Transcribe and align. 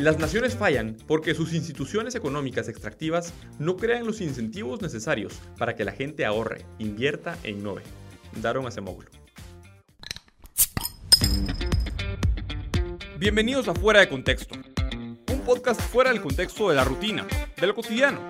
Las 0.00 0.18
naciones 0.18 0.56
fallan 0.56 0.96
porque 1.06 1.34
sus 1.34 1.52
instituciones 1.52 2.14
económicas 2.14 2.68
extractivas 2.68 3.34
no 3.58 3.76
crean 3.76 4.06
los 4.06 4.22
incentivos 4.22 4.80
necesarios 4.80 5.34
para 5.58 5.76
que 5.76 5.84
la 5.84 5.92
gente 5.92 6.24
ahorre, 6.24 6.64
invierta 6.78 7.36
e 7.42 7.50
innove. 7.50 7.82
Daron 8.40 8.66
Acemoglu. 8.66 9.10
Bienvenidos 13.18 13.68
a 13.68 13.74
Fuera 13.74 14.00
de 14.00 14.08
Contexto, 14.08 14.54
un 15.30 15.40
podcast 15.44 15.82
fuera 15.82 16.10
del 16.10 16.22
contexto 16.22 16.70
de 16.70 16.76
la 16.76 16.84
rutina, 16.84 17.26
de 17.60 17.66
lo 17.66 17.74
cotidiano, 17.74 18.20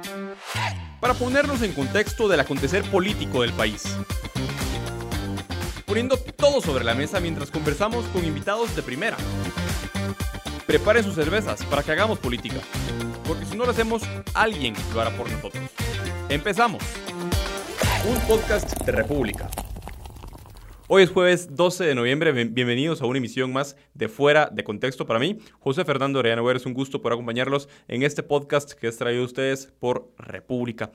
para 1.01 1.15
ponernos 1.15 1.63
en 1.63 1.73
contexto 1.73 2.27
del 2.27 2.41
acontecer 2.41 2.83
político 2.91 3.43
del 3.43 3.53
país. 3.53 3.85
Poniendo 5.87 6.17
todo 6.17 6.61
sobre 6.61 6.83
la 6.83 6.97
mesa 6.97 7.21
mientras 7.21 7.53
conversamos 7.53 8.07
con 8.07 8.25
invitados 8.25 8.75
de 8.75 8.83
primera 8.83 9.17
Prepare 10.71 11.03
sus 11.03 11.17
cervezas 11.17 11.65
para 11.65 11.83
que 11.83 11.91
hagamos 11.91 12.21
política. 12.21 12.59
Porque 13.27 13.45
si 13.45 13.57
no 13.57 13.65
lo 13.65 13.73
hacemos, 13.73 14.05
alguien 14.35 14.73
lo 14.95 15.01
hará 15.01 15.11
por 15.17 15.29
nosotros. 15.29 15.65
Empezamos. 16.29 16.81
Un 18.09 18.17
podcast 18.29 18.81
de 18.81 18.93
República. 18.93 19.51
Hoy 20.87 21.03
es 21.03 21.11
jueves 21.11 21.57
12 21.57 21.87
de 21.87 21.97
noviembre. 21.97 22.31
Bienvenidos 22.31 23.03
a 23.03 23.07
una 23.07 23.19
emisión 23.19 23.53
más 23.53 23.75
de 23.95 24.09
Fuera 24.09 24.49
de 24.49 24.63
Contexto 24.63 25.07
para 25.07 25.19
mí. 25.19 25.41
José 25.59 25.85
Fernando 25.85 26.21
Orellano 26.21 26.49
es 26.53 26.65
un 26.65 26.75
gusto 26.75 27.03
por 27.03 27.13
acompañarlos 27.13 27.69
en 27.89 28.05
este 28.05 28.23
podcast 28.23 28.71
que 28.71 28.87
es 28.87 28.97
traído 28.97 29.23
a 29.23 29.27
ustedes 29.27 29.73
por 29.81 30.13
República. 30.19 30.93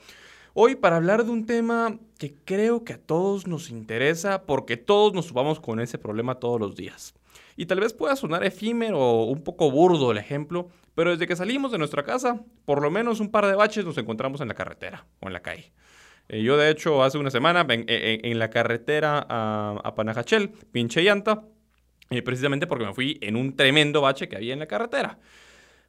Hoy 0.54 0.76
para 0.76 0.96
hablar 0.96 1.22
de 1.22 1.32
un 1.32 1.44
tema 1.44 1.98
que 2.16 2.34
creo 2.46 2.82
que 2.82 2.94
a 2.94 2.98
todos 2.98 3.46
nos 3.46 3.68
interesa 3.68 4.44
porque 4.44 4.78
todos 4.78 5.12
nos 5.12 5.26
subamos 5.26 5.60
con 5.60 5.80
ese 5.80 5.98
problema 5.98 6.36
todos 6.36 6.58
los 6.58 6.76
días. 6.76 7.12
Y 7.56 7.66
tal 7.66 7.80
vez 7.80 7.94
pueda 7.94 8.16
sonar 8.16 8.44
efímero 8.44 9.00
o 9.00 9.24
un 9.24 9.42
poco 9.42 9.70
burdo 9.70 10.12
el 10.12 10.18
ejemplo, 10.18 10.68
pero 10.94 11.10
desde 11.10 11.26
que 11.26 11.36
salimos 11.36 11.72
de 11.72 11.78
nuestra 11.78 12.04
casa, 12.04 12.42
por 12.64 12.82
lo 12.82 12.90
menos 12.90 13.20
un 13.20 13.30
par 13.30 13.46
de 13.46 13.54
baches 13.54 13.84
nos 13.84 13.96
encontramos 13.98 14.40
en 14.40 14.48
la 14.48 14.54
carretera 14.54 15.06
o 15.20 15.26
en 15.26 15.32
la 15.32 15.40
calle. 15.40 15.72
Eh, 16.28 16.42
yo, 16.42 16.56
de 16.56 16.70
hecho, 16.70 17.02
hace 17.02 17.18
una 17.18 17.30
semana 17.30 17.66
en, 17.68 18.38
la 18.38 18.50
carretera 18.50 19.26
a, 19.28 19.94
Panajachel 19.94 20.50
pinche 20.72 21.02
llanta, 21.02 21.44
eh, 22.10 22.22
precisamente 22.22 22.66
porque 22.66 22.84
me 22.84 22.92
fui 22.92 23.18
en 23.22 23.36
un 23.36 23.56
tremendo 23.56 24.00
bache 24.00 24.28
que 24.28 24.36
había 24.36 24.52
en 24.52 24.58
la 24.58 24.66
carretera. 24.66 25.18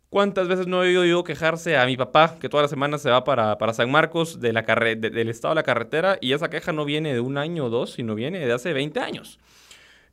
¿Cuántas 0.09 0.47
veces 0.47 0.67
no 0.67 0.85
he 0.85 0.97
oído 0.97 1.25
quejarse 1.25 1.75
a 1.75 1.85
mi 1.85 1.97
papá, 1.97 2.37
que 2.39 2.47
todas 2.47 2.63
las 2.63 2.69
semanas 2.69 3.01
se 3.01 3.09
va 3.09 3.25
para, 3.25 3.57
para 3.57 3.73
San 3.73 3.91
Marcos 3.91 4.39
de 4.39 4.53
la 4.53 4.61
del 4.61 5.27
estado 5.27 5.53
de 5.53 5.55
la 5.55 5.63
carretera, 5.63 6.17
y 6.21 6.31
esa 6.31 6.49
queja 6.49 6.71
no 6.71 6.85
viene 6.85 7.13
de 7.13 7.19
un 7.19 7.37
año 7.37 7.65
o 7.65 7.69
dos, 7.69 7.91
sino 7.91 8.15
viene 8.15 8.39
de 8.39 8.53
hace 8.53 8.71
20 8.71 9.01
años? 9.01 9.37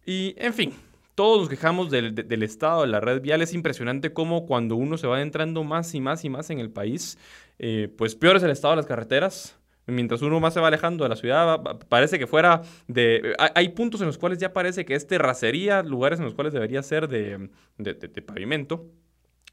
Y, 0.05 0.34
en 0.37 0.53
fin, 0.53 0.75
todos 1.15 1.41
nos 1.41 1.48
quejamos 1.48 1.91
del, 1.91 2.43
estado 2.43 2.83
de 2.83 2.89
la 2.89 3.01
red 3.01 3.20
vial. 3.20 3.43
Es 3.43 3.55
impresionante 3.55 4.12
cómo 4.12 4.47
cuando 4.47 4.77
uno 4.77 4.97
se 4.98 5.07
va 5.07 5.23
entrando 5.23 5.65
más 5.65 5.95
y 5.95 6.01
más 6.01 6.25
y 6.25 6.31
más 6.31 6.51
en 6.51 6.59
el 6.59 6.71
país, 6.71 7.19
eh, 7.59 7.93
pues 7.97 8.15
peor 8.15 8.37
es 8.37 8.43
el 8.43 8.51
estado 8.51 8.73
de 8.73 8.77
las 8.77 8.87
carreteras. 8.87 9.59
Mientras 9.87 10.23
uno 10.23 10.41
más 10.41 10.55
se 10.55 10.61
va 10.61 10.69
alejando 10.69 11.05
de 11.05 11.11
la 11.11 11.17
ciudad, 11.17 11.61
parece 11.89 12.19
que 12.19 12.27
fuera 12.27 12.62
de... 12.89 13.34
Hay 13.55 13.69
puntos 13.71 14.01
en 14.01 14.06
los 14.06 14.17
cuales 14.17 14.39
ya 14.39 14.55
parece 14.55 14.87
que 14.87 14.95
es 14.95 15.06
terracería, 15.06 15.83
lugares 15.83 16.19
en 16.19 16.25
los 16.25 16.34
cuales 16.34 16.55
debería 16.55 16.83
ser 16.83 17.06
de, 17.06 17.51
de 17.77 18.23
pavimento. 18.23 18.87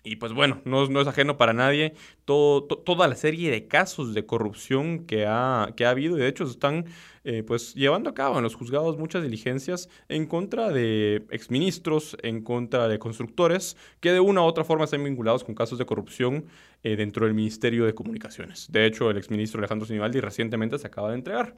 Y 0.03 0.15
pues 0.15 0.33
bueno, 0.33 0.61
no, 0.65 0.87
no, 0.87 1.01
es 1.01 1.07
ajeno 1.07 1.37
para 1.37 1.53
nadie 1.53 1.93
toda 2.25 3.07
la 3.07 3.15
serie 3.15 3.51
de 3.51 3.67
casos 3.67 4.15
de 4.15 4.25
corrupción 4.25 5.05
que 5.05 5.27
ha, 5.27 5.73
que 5.75 5.85
ha 5.85 5.91
habido 5.91 6.17
y 6.17 6.21
de 6.21 6.27
hecho 6.27 6.43
están 6.45 6.85
eh, 7.23 7.43
pues 7.45 7.75
llevando 7.75 8.09
a 8.09 8.15
cabo 8.15 8.37
en 8.37 8.43
los 8.43 8.55
juzgados 8.55 8.97
muchas 8.97 9.21
diligencias 9.21 9.89
en 10.09 10.25
contra 10.25 10.69
de 10.69 11.23
exministros, 11.29 12.17
en 12.23 12.41
contra 12.41 12.87
de 12.87 12.97
constructores 12.97 13.77
que 13.99 14.11
de 14.11 14.19
una 14.19 14.41
u 14.41 14.45
otra 14.45 14.63
forma 14.63 14.85
están 14.85 15.03
vinculados 15.03 15.43
con 15.43 15.53
casos 15.53 15.77
de 15.77 15.85
corrupción 15.85 16.45
eh, 16.81 16.95
dentro 16.95 17.25
del 17.27 17.35
Ministerio 17.35 17.85
de 17.85 17.93
Comunicaciones. 17.93 18.71
De 18.71 18.87
hecho, 18.87 19.11
el 19.11 19.17
exministro 19.17 19.59
Alejandro 19.59 19.85
Sinibaldi 19.85 20.19
recientemente 20.19 20.79
se 20.79 20.87
acaba 20.87 21.09
de 21.09 21.15
entregar. 21.15 21.55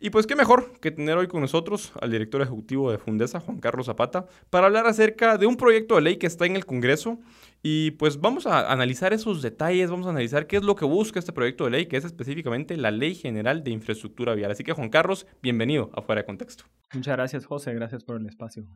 Y 0.00 0.10
pues 0.10 0.28
qué 0.28 0.36
mejor 0.36 0.78
que 0.78 0.92
tener 0.92 1.18
hoy 1.18 1.26
con 1.26 1.40
nosotros 1.40 1.92
al 2.00 2.12
director 2.12 2.40
ejecutivo 2.40 2.92
de 2.92 2.98
Fundesa, 2.98 3.40
Juan 3.40 3.58
Carlos 3.58 3.86
Zapata, 3.86 4.26
para 4.48 4.66
hablar 4.66 4.86
acerca 4.86 5.36
de 5.38 5.46
un 5.46 5.56
proyecto 5.56 5.96
de 5.96 6.02
ley 6.02 6.18
que 6.18 6.28
está 6.28 6.46
en 6.46 6.54
el 6.54 6.64
Congreso 6.64 7.18
y 7.64 7.90
pues 7.92 8.20
vamos 8.20 8.46
a 8.46 8.70
analizar 8.70 9.12
esos 9.12 9.42
detalles, 9.42 9.90
vamos 9.90 10.06
a 10.06 10.10
analizar 10.10 10.46
qué 10.46 10.56
es 10.56 10.62
lo 10.62 10.76
que 10.76 10.84
busca 10.84 11.18
este 11.18 11.32
proyecto 11.32 11.64
de 11.64 11.70
ley, 11.70 11.86
que 11.86 11.96
es 11.96 12.04
específicamente 12.04 12.76
la 12.76 12.92
Ley 12.92 13.16
General 13.16 13.64
de 13.64 13.72
Infraestructura 13.72 14.36
Vial. 14.36 14.52
Así 14.52 14.62
que 14.62 14.72
Juan 14.72 14.88
Carlos, 14.88 15.26
bienvenido 15.42 15.90
a 15.92 16.00
Fuera 16.00 16.20
de 16.22 16.26
Contexto. 16.26 16.62
Muchas 16.94 17.16
gracias 17.16 17.44
José, 17.44 17.74
gracias 17.74 18.04
por 18.04 18.20
el 18.20 18.26
espacio. 18.26 18.66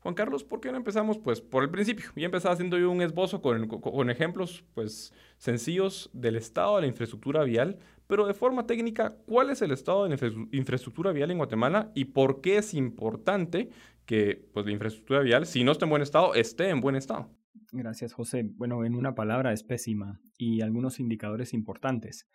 Juan 0.00 0.14
Carlos, 0.14 0.42
¿por 0.42 0.60
qué 0.60 0.70
no 0.70 0.78
empezamos? 0.78 1.18
Pues 1.18 1.42
por 1.42 1.64
el 1.64 1.70
principio. 1.70 2.06
Ya 2.16 2.24
empezaba 2.24 2.54
haciendo 2.54 2.78
yo 2.78 2.90
un 2.90 3.02
esbozo 3.02 3.42
con, 3.42 3.68
con 3.68 4.08
ejemplos 4.08 4.64
pues 4.74 5.12
sencillos 5.36 6.08
del 6.14 6.36
estado 6.36 6.76
de 6.76 6.82
la 6.82 6.88
infraestructura 6.88 7.44
vial, 7.44 7.78
pero 8.12 8.26
de 8.26 8.34
forma 8.34 8.66
técnica, 8.66 9.16
¿cuál 9.24 9.48
es 9.48 9.62
el 9.62 9.70
estado 9.70 10.04
de 10.04 10.10
la 10.10 10.46
infraestructura 10.52 11.12
vial 11.12 11.30
en 11.30 11.38
Guatemala 11.38 11.90
y 11.94 12.04
por 12.04 12.42
qué 12.42 12.58
es 12.58 12.74
importante 12.74 13.70
que 14.04 14.50
pues, 14.52 14.66
la 14.66 14.72
infraestructura 14.72 15.20
vial, 15.20 15.46
si 15.46 15.64
no 15.64 15.72
está 15.72 15.86
en 15.86 15.90
buen 15.90 16.02
estado, 16.02 16.34
esté 16.34 16.68
en 16.68 16.82
buen 16.82 16.94
estado? 16.94 17.30
Gracias, 17.72 18.12
José. 18.12 18.42
Bueno, 18.44 18.84
en 18.84 18.96
una 18.96 19.14
palabra 19.14 19.54
es 19.54 19.62
pésima 19.62 20.20
y 20.36 20.60
algunos 20.60 21.00
indicadores 21.00 21.54
importantes. 21.54 22.28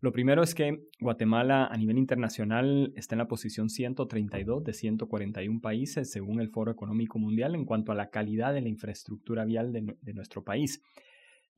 Lo 0.00 0.12
primero 0.12 0.42
es 0.42 0.54
que 0.54 0.88
Guatemala 0.98 1.66
a 1.66 1.76
nivel 1.76 1.98
internacional 1.98 2.94
está 2.96 3.14
en 3.14 3.18
la 3.18 3.28
posición 3.28 3.68
132 3.68 4.64
de 4.64 4.72
141 4.72 5.60
países 5.60 6.10
según 6.10 6.40
el 6.40 6.48
Foro 6.48 6.72
Económico 6.72 7.18
Mundial 7.18 7.54
en 7.54 7.66
cuanto 7.66 7.92
a 7.92 7.94
la 7.94 8.08
calidad 8.08 8.54
de 8.54 8.62
la 8.62 8.70
infraestructura 8.70 9.44
vial 9.44 9.74
de, 9.74 9.94
de, 10.00 10.14
nuestro 10.14 10.42
país. 10.42 10.82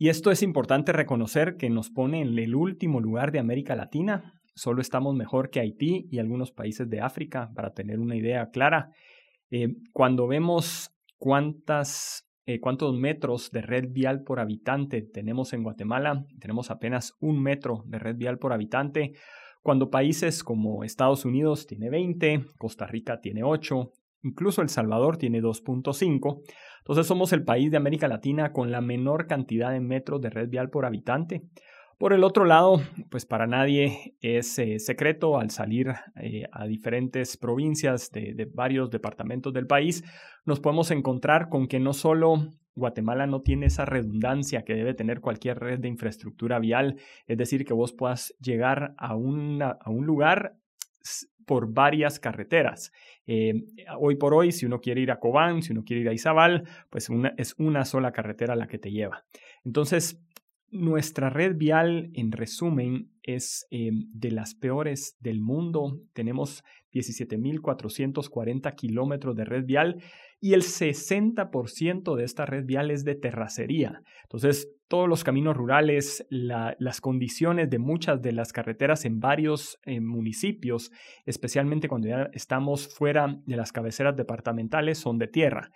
Y 0.02 0.08
esto 0.08 0.30
es 0.30 0.42
importante 0.42 0.94
reconocer 0.94 1.58
que 1.58 1.68
nos 1.68 1.90
pone 1.90 2.22
en 2.22 2.38
el 2.38 2.54
último 2.54 3.00
lugar 3.00 3.32
de 3.32 3.38
América 3.38 3.76
Latina. 3.76 4.40
Solo 4.54 4.80
estamos 4.80 5.14
mejor 5.14 5.50
que 5.50 5.60
Haití 5.60 6.08
y 6.10 6.18
algunos 6.20 6.52
países 6.52 6.88
de 6.88 7.02
África, 7.02 7.50
para 7.54 7.74
tener 7.74 8.00
una 8.00 8.16
idea 8.16 8.48
clara. 8.48 8.92
Eh, 9.50 9.74
cuando 9.92 10.26
vemos 10.26 10.90
eh, 12.46 12.60
cuántos 12.60 12.98
metros 12.98 13.50
de 13.50 13.60
red 13.60 13.88
vial 13.90 14.22
por 14.22 14.40
habitante 14.40 15.02
tenemos 15.02 15.52
en 15.52 15.64
Guatemala. 15.64 16.24
Tenemos 16.40 16.70
apenas 16.70 17.12
un 17.20 17.42
metro 17.42 17.82
de 17.84 17.98
red 17.98 18.16
vial 18.16 18.38
por 18.38 18.54
habitante, 18.54 19.12
cuando 19.60 19.90
países 19.90 20.42
como 20.42 20.82
Estados 20.82 21.26
Unidos 21.26 21.66
tiene 21.66 21.90
20, 21.90 22.46
Costa 22.56 22.86
Rica 22.86 23.20
tiene 23.20 23.42
8, 23.42 23.92
incluso 24.22 24.62
El 24.62 24.68
Salvador 24.68 25.16
tiene 25.16 25.40
2.5. 25.40 26.42
Entonces 26.78 27.06
somos 27.06 27.32
el 27.32 27.44
país 27.44 27.70
de 27.70 27.76
América 27.76 28.08
Latina 28.08 28.52
con 28.52 28.70
la 28.70 28.80
menor 28.80 29.26
cantidad 29.26 29.70
de 29.72 29.80
metros 29.80 30.20
de 30.20 30.30
red 30.30 30.48
vial 30.48 30.70
por 30.70 30.86
habitante. 30.86 31.42
Por 32.00 32.14
el 32.14 32.24
otro 32.24 32.46
lado, 32.46 32.80
pues 33.10 33.26
para 33.26 33.46
nadie 33.46 34.16
es 34.22 34.58
eh, 34.58 34.78
secreto 34.78 35.38
al 35.38 35.50
salir 35.50 35.92
eh, 36.16 36.44
a 36.50 36.64
diferentes 36.64 37.36
provincias 37.36 38.10
de, 38.10 38.48
varios 38.54 38.90
departamentos 38.90 39.52
del 39.52 39.66
país, 39.66 40.02
nos 40.46 40.60
podemos 40.60 40.90
encontrar 40.92 41.50
con 41.50 41.68
que 41.68 41.78
no 41.78 41.92
solo 41.92 42.48
Guatemala 42.74 43.26
no 43.26 43.42
tiene 43.42 43.66
esa 43.66 43.84
redundancia 43.84 44.62
que 44.62 44.72
debe 44.72 44.94
tener 44.94 45.20
cualquier 45.20 45.58
red 45.58 45.78
de 45.78 45.88
infraestructura 45.88 46.58
vial, 46.58 46.96
es 47.26 47.36
decir, 47.36 47.66
que 47.66 47.74
vos 47.74 47.92
puedas 47.92 48.34
llegar 48.40 48.94
a, 48.96 49.08
a 49.08 49.14
un 49.14 50.06
lugar 50.06 50.56
por 51.46 51.72
varias 51.72 52.18
carreteras. 52.20 52.92
Eh, 53.26 53.54
hoy 53.98 54.16
por 54.16 54.34
hoy, 54.34 54.52
si 54.52 54.66
uno 54.66 54.80
quiere 54.80 55.00
ir 55.00 55.10
a 55.10 55.18
Cobán, 55.18 55.62
si 55.62 55.72
uno 55.72 55.84
quiere 55.84 56.02
ir 56.02 56.08
a 56.08 56.12
Izabal, 56.12 56.64
pues 56.88 57.08
es 57.36 57.54
una 57.58 57.84
sola 57.84 58.12
carretera 58.12 58.56
la 58.56 58.66
que 58.66 58.78
te 58.78 58.90
lleva. 58.90 59.24
Entonces, 59.64 60.20
nuestra 60.70 61.30
red 61.30 61.56
vial, 61.56 62.10
en 62.14 62.32
resumen, 62.32 63.10
es 63.22 63.66
em, 63.70 64.06
de 64.12 64.30
las 64.30 64.54
peores 64.54 65.16
del 65.20 65.40
mundo. 65.40 66.00
Tenemos 66.12 66.64
17.440 66.92 68.74
kilómetros 68.74 69.36
de 69.36 69.44
red 69.44 69.64
vial 69.64 70.02
y 70.40 70.54
el 70.54 70.62
60% 70.62 72.16
de 72.16 72.24
esta 72.24 72.46
red 72.46 72.64
vial 72.64 72.90
es 72.90 73.04
de 73.04 73.14
terracería. 73.14 74.02
Entonces, 74.22 74.68
todos 74.88 75.08
los 75.08 75.22
caminos 75.22 75.56
rurales, 75.56 76.26
las 76.30 77.00
condiciones 77.00 77.70
de 77.70 77.78
muchas 77.78 78.20
de 78.22 78.32
las 78.32 78.52
carreteras 78.52 79.04
en 79.04 79.20
varios 79.20 79.78
eh, 79.84 80.00
municipios, 80.00 80.90
especialmente 81.26 81.86
cuando 81.86 82.08
ya 82.08 82.28
estamos 82.32 82.92
fuera 82.92 83.38
de 83.46 83.56
las 83.56 83.70
cabeceras 83.70 84.16
departamentales, 84.16 84.98
son 84.98 85.18
de 85.18 85.28
tierra. 85.28 85.70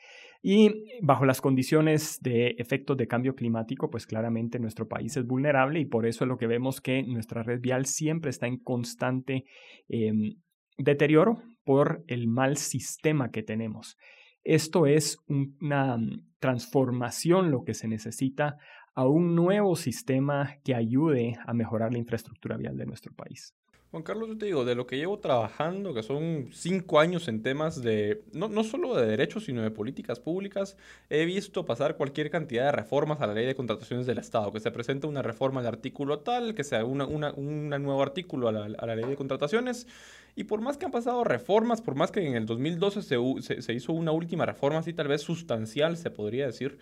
Y 0.46 0.84
bajo 1.00 1.24
las 1.24 1.40
condiciones 1.40 2.20
de 2.20 2.48
efectos 2.58 2.98
de 2.98 3.06
cambio 3.06 3.34
climático, 3.34 3.88
pues 3.88 4.06
claramente 4.06 4.58
nuestro 4.58 4.86
país 4.86 5.16
es 5.16 5.26
vulnerable 5.26 5.80
y 5.80 5.86
por 5.86 6.04
eso 6.04 6.24
es 6.24 6.28
lo 6.28 6.36
que 6.36 6.46
vemos 6.46 6.82
que 6.82 7.02
nuestra 7.02 7.42
red 7.42 7.62
vial 7.62 7.86
siempre 7.86 8.28
está 8.28 8.46
en 8.46 8.58
constante 8.58 9.46
em, 9.88 10.34
deterioro 10.76 11.42
por 11.64 12.04
el 12.08 12.28
mal 12.28 12.58
sistema 12.58 13.30
que 13.30 13.42
tenemos. 13.42 13.96
Esto 14.42 14.84
es 14.84 15.16
una 15.28 15.96
transformación 16.40 17.50
lo 17.50 17.64
que 17.64 17.72
se 17.72 17.88
necesita 17.88 18.58
a 18.94 19.08
un 19.08 19.34
nuevo 19.34 19.76
sistema 19.76 20.58
que 20.62 20.74
ayude 20.74 21.38
a 21.46 21.54
mejorar 21.54 21.90
la 21.90 22.00
infraestructura 22.00 22.58
vial 22.58 22.76
de 22.76 22.84
nuestro 22.84 23.14
país. 23.14 23.54
Juan 23.94 24.02
Carlos, 24.02 24.28
yo 24.28 24.36
te 24.36 24.46
digo, 24.46 24.64
de 24.64 24.74
lo 24.74 24.88
que 24.88 24.96
llevo 24.96 25.20
trabajando, 25.20 25.94
que 25.94 26.02
son 26.02 26.48
cinco 26.50 26.98
años 26.98 27.28
en 27.28 27.44
temas 27.44 27.80
de, 27.80 28.24
no, 28.32 28.48
no 28.48 28.64
solo 28.64 28.96
de 28.96 29.06
derechos, 29.06 29.44
sino 29.44 29.62
de 29.62 29.70
políticas 29.70 30.18
públicas, 30.18 30.76
he 31.10 31.24
visto 31.24 31.64
pasar 31.64 31.96
cualquier 31.96 32.28
cantidad 32.28 32.64
de 32.64 32.72
reformas 32.72 33.20
a 33.20 33.28
la 33.28 33.34
ley 33.34 33.46
de 33.46 33.54
contrataciones 33.54 34.04
del 34.04 34.18
Estado, 34.18 34.50
que 34.50 34.58
se 34.58 34.72
presenta 34.72 35.06
una 35.06 35.22
reforma 35.22 35.62
de 35.62 35.68
artículo 35.68 36.18
tal, 36.18 36.56
que 36.56 36.64
sea 36.64 36.84
un 36.84 36.98
nuevo 36.98 38.02
artículo 38.02 38.48
a 38.48 38.52
la, 38.52 38.96
ley 38.96 39.04
de 39.04 39.14
contrataciones, 39.14 39.86
y 40.34 40.42
por 40.42 40.60
más 40.60 40.76
que 40.76 40.86
han 40.86 40.90
pasado 40.90 41.22
reformas, 41.22 41.80
por 41.80 41.94
más 41.94 42.10
que 42.10 42.26
en 42.26 42.34
el 42.34 42.46
2012 42.46 43.00
se, 43.00 43.62
se 43.62 43.72
hizo 43.72 43.92
una 43.92 44.10
última 44.10 44.44
reforma 44.44 44.80
así 44.80 44.92
tal 44.92 45.06
vez 45.06 45.22
sustancial, 45.22 45.96
se 45.96 46.10
podría 46.10 46.46
decir, 46.46 46.80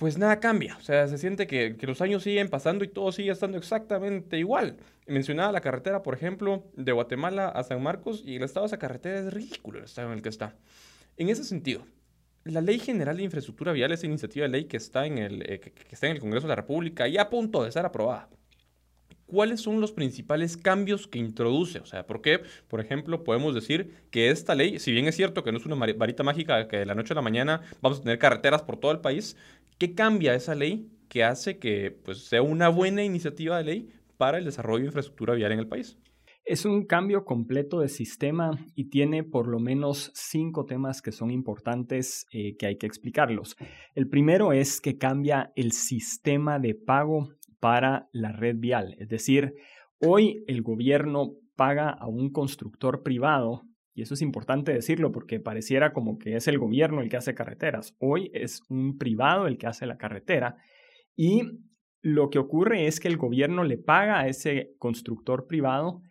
pues 0.00 0.16
nada 0.16 0.40
cambia. 0.40 0.78
O 0.78 0.80
sea, 0.80 1.06
se 1.08 1.18
siente 1.18 1.46
que, 1.46 1.76
los 1.82 2.00
años 2.00 2.22
siguen 2.22 2.48
pasando 2.48 2.84
y 2.84 2.88
todo 2.88 3.12
sigue 3.12 3.30
estando 3.30 3.58
exactamente 3.58 4.38
igual. 4.38 4.78
Mencionaba 5.06 5.52
la 5.52 5.60
carretera, 5.60 6.02
por 6.02 6.14
ejemplo, 6.14 6.64
de 6.74 6.90
Guatemala 6.92 7.50
a 7.50 7.62
San 7.64 7.82
Marcos 7.82 8.22
y 8.24 8.36
el 8.36 8.42
estado 8.42 8.64
de 8.64 8.68
esa 8.68 8.78
carretera 8.78 9.20
es 9.20 9.32
ridículo 9.32 9.78
el 9.78 9.84
estado 9.84 10.08
en 10.08 10.14
el 10.14 10.22
que 10.22 10.30
está. 10.30 10.56
En 11.18 11.28
ese 11.28 11.44
sentido, 11.44 11.86
la 12.44 12.62
Ley 12.62 12.78
General 12.78 13.14
de 13.14 13.24
Infraestructura 13.24 13.72
Vial, 13.72 13.92
esa 13.92 14.06
iniciativa 14.06 14.44
de 14.44 14.48
ley 14.48 14.64
que 14.64 14.78
está 14.78 15.04
en 15.04 15.18
el, 15.18 15.42
eh, 15.42 15.60
que, 15.60 15.74
está 15.90 16.06
en 16.06 16.14
el 16.14 16.20
Congreso 16.20 16.46
de 16.46 16.52
la 16.52 16.56
República 16.56 17.06
y 17.06 17.18
a 17.18 17.28
punto 17.28 17.62
de 17.62 17.70
ser 17.70 17.84
aprobada, 17.84 18.30
¿cuáles 19.26 19.60
son 19.60 19.82
los 19.82 19.92
principales 19.92 20.56
cambios 20.56 21.06
que 21.06 21.18
introduce? 21.18 21.78
O 21.78 21.86
sea, 21.86 22.06
¿por 22.06 22.22
qué, 22.22 22.40
por 22.68 22.80
ejemplo, 22.80 23.22
podemos 23.22 23.54
decir 23.54 23.94
que 24.10 24.30
esta 24.30 24.54
ley, 24.54 24.78
si 24.78 24.92
bien 24.92 25.06
es 25.06 25.16
cierto 25.16 25.44
que 25.44 25.52
no 25.52 25.58
es 25.58 25.66
una 25.66 25.76
varita 25.76 26.22
mágica 26.22 26.68
que 26.68 26.78
de 26.78 26.86
la 26.86 26.94
noche 26.94 27.12
a 27.12 27.16
la 27.16 27.22
mañana 27.22 27.60
vamos 27.82 27.98
a 27.98 28.02
tener 28.02 28.18
carreteras 28.18 28.62
por 28.62 28.78
todo 28.78 28.92
el 28.92 29.00
país, 29.00 29.36
¿Qué 29.80 29.94
cambia 29.94 30.34
esa 30.34 30.54
ley 30.54 30.92
que 31.08 31.24
hace 31.24 31.58
que 31.58 31.90
pues, 31.90 32.26
sea 32.26 32.42
una 32.42 32.68
buena 32.68 33.02
iniciativa 33.02 33.56
de 33.56 33.64
ley 33.64 33.88
para 34.18 34.36
el 34.36 34.44
desarrollo 34.44 34.80
de 34.82 34.88
infraestructura 34.88 35.32
vial 35.32 35.52
en 35.52 35.58
el 35.58 35.68
país? 35.68 35.98
Es 36.44 36.66
un 36.66 36.84
cambio 36.84 37.24
completo 37.24 37.80
de 37.80 37.88
sistema 37.88 38.50
y 38.74 38.90
tiene 38.90 39.24
por 39.24 39.48
lo 39.48 39.58
menos 39.58 40.12
cinco 40.14 40.66
temas 40.66 41.00
que 41.00 41.12
son 41.12 41.30
importantes 41.30 42.26
eh, 42.30 42.58
que 42.58 42.66
hay 42.66 42.76
que 42.76 42.86
explicarlos. 42.86 43.56
El 43.94 44.06
primero 44.06 44.52
es 44.52 44.82
que 44.82 44.98
cambia 44.98 45.50
el 45.56 45.72
sistema 45.72 46.58
de 46.58 46.74
pago 46.74 47.30
para 47.58 48.10
la 48.12 48.32
red 48.32 48.56
vial. 48.58 48.96
Es 48.98 49.08
decir, 49.08 49.54
hoy 49.98 50.44
el 50.46 50.60
gobierno 50.60 51.36
paga 51.56 51.88
a 51.88 52.06
un 52.06 52.30
constructor 52.32 53.02
privado 53.02 53.62
y 53.94 54.02
eso 54.02 54.14
es 54.14 54.22
importante 54.22 54.72
decirlo 54.72 55.12
porque 55.12 55.40
pareciera 55.40 55.92
como 55.92 56.18
que 56.18 56.36
es 56.36 56.48
el 56.48 56.58
gobierno 56.58 57.00
el 57.00 57.08
que 57.08 57.16
hace 57.16 57.34
carreteras. 57.34 57.96
Hoy 57.98 58.30
es 58.34 58.62
un 58.68 58.98
privado 58.98 59.46
el 59.46 59.58
que 59.58 59.66
hace 59.66 59.86
la 59.86 59.98
carretera 59.98 60.56
y 61.16 61.42
lo 62.02 62.30
que 62.30 62.38
ocurre 62.38 62.86
es 62.86 63.00
que 63.00 63.08
el 63.08 63.16
gobierno 63.16 63.64
le 63.64 63.76
paga 63.76 64.20
a 64.20 64.28
ese 64.28 64.74
constructor 64.78 65.46
privado, 65.46 66.02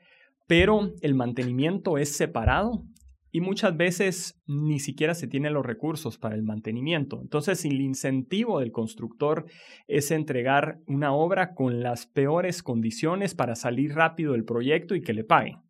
pero 0.47 0.93
el 1.01 1.15
mantenimiento 1.15 1.97
es 1.97 2.15
separado 2.15 2.85
y 3.31 3.41
muchas 3.41 3.77
veces 3.77 4.41
ni 4.47 4.79
siquiera 4.79 5.13
se 5.13 5.27
tienen 5.27 5.53
los 5.53 5.65
recursos 5.65 6.17
para 6.17 6.35
el 6.35 6.43
mantenimiento. 6.43 7.19
Entonces, 7.21 7.63
el 7.65 7.79
incentivo 7.79 8.59
del 8.59 8.71
constructor 8.71 9.45
es 9.87 10.11
entregar 10.11 10.79
una 10.87 11.13
obra 11.13 11.53
con 11.53 11.81
las 11.81 12.07
peores 12.07 12.63
condiciones 12.63 13.35
para 13.35 13.55
salir 13.55 13.93
rápido 13.93 14.33
del 14.33 14.45
proyecto 14.45 14.95
y 14.95 15.01
que 15.01 15.13
le 15.13 15.23
paguen. 15.23 15.68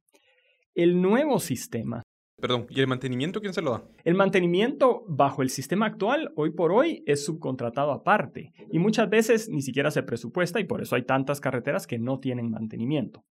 El 0.75 1.01
nuevo 1.01 1.39
sistema 1.39 2.03
Perdón, 2.39 2.67
¿y 2.69 2.79
el 2.79 2.87
mantenimiento 2.87 3.41
quién 3.41 3.53
se 3.53 3.61
lo 3.61 3.71
da? 3.71 3.83
El 4.05 4.15
mantenimiento 4.15 5.03
bajo 5.07 5.41
el 5.41 5.49
sistema 5.49 5.87
actual, 5.87 6.31
hoy 6.37 6.51
por 6.51 6.71
hoy, 6.71 7.03
es 7.05 7.25
subcontratado 7.25 7.91
aparte 7.91 8.53
y 8.71 8.79
muchas 8.79 9.09
veces 9.09 9.49
ni 9.49 9.61
siquiera 9.61 9.91
se 9.91 10.03
presupuesta 10.03 10.59
y 10.59 10.63
por 10.63 10.81
eso 10.81 10.95
hay 10.95 11.03
tantas 11.03 11.41
carreteras 11.41 11.85
que 11.85 11.99
no 11.99 12.19
tienen 12.19 12.49
mantenimiento. 12.49 13.25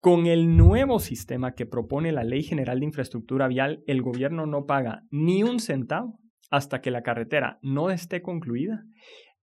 Con 0.00 0.26
el 0.26 0.56
nuevo 0.56 0.98
sistema 0.98 1.54
que 1.54 1.64
propone 1.64 2.12
la 2.12 2.24
Ley 2.24 2.42
General 2.42 2.78
de 2.80 2.86
Infraestructura 2.86 3.46
Vial, 3.46 3.82
el 3.86 4.02
gobierno 4.02 4.46
no 4.46 4.66
paga 4.66 5.04
ni 5.10 5.42
un 5.44 5.60
centavo 5.60 6.18
hasta 6.50 6.80
que 6.80 6.90
la 6.90 7.02
carretera 7.02 7.58
no 7.62 7.90
esté 7.90 8.20
concluida 8.20 8.82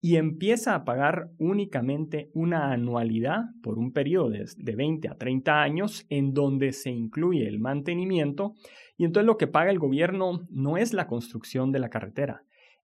y 0.04 0.16
empieza 0.16 0.74
a 0.74 0.84
pagar 0.84 1.30
únicamente 1.38 2.28
una 2.34 2.72
anualidad 2.72 3.44
por 3.62 3.78
un 3.78 3.92
periodo 3.92 4.30
de 4.30 4.76
20 4.76 5.08
a 5.08 5.14
30 5.14 5.62
años 5.62 6.04
en 6.10 6.34
donde 6.34 6.72
se 6.72 6.90
incluye 6.90 7.46
el 7.46 7.60
mantenimiento 7.60 8.54
y 8.96 9.04
entonces 9.04 9.26
lo 9.26 9.38
que 9.38 9.46
paga 9.46 9.70
el 9.70 9.78
gobierno 9.78 10.44
no 10.50 10.76
es 10.76 10.92
la 10.92 11.06
construcción 11.06 11.70
de 11.70 11.78
la 11.78 11.88
carretera, 11.88 12.42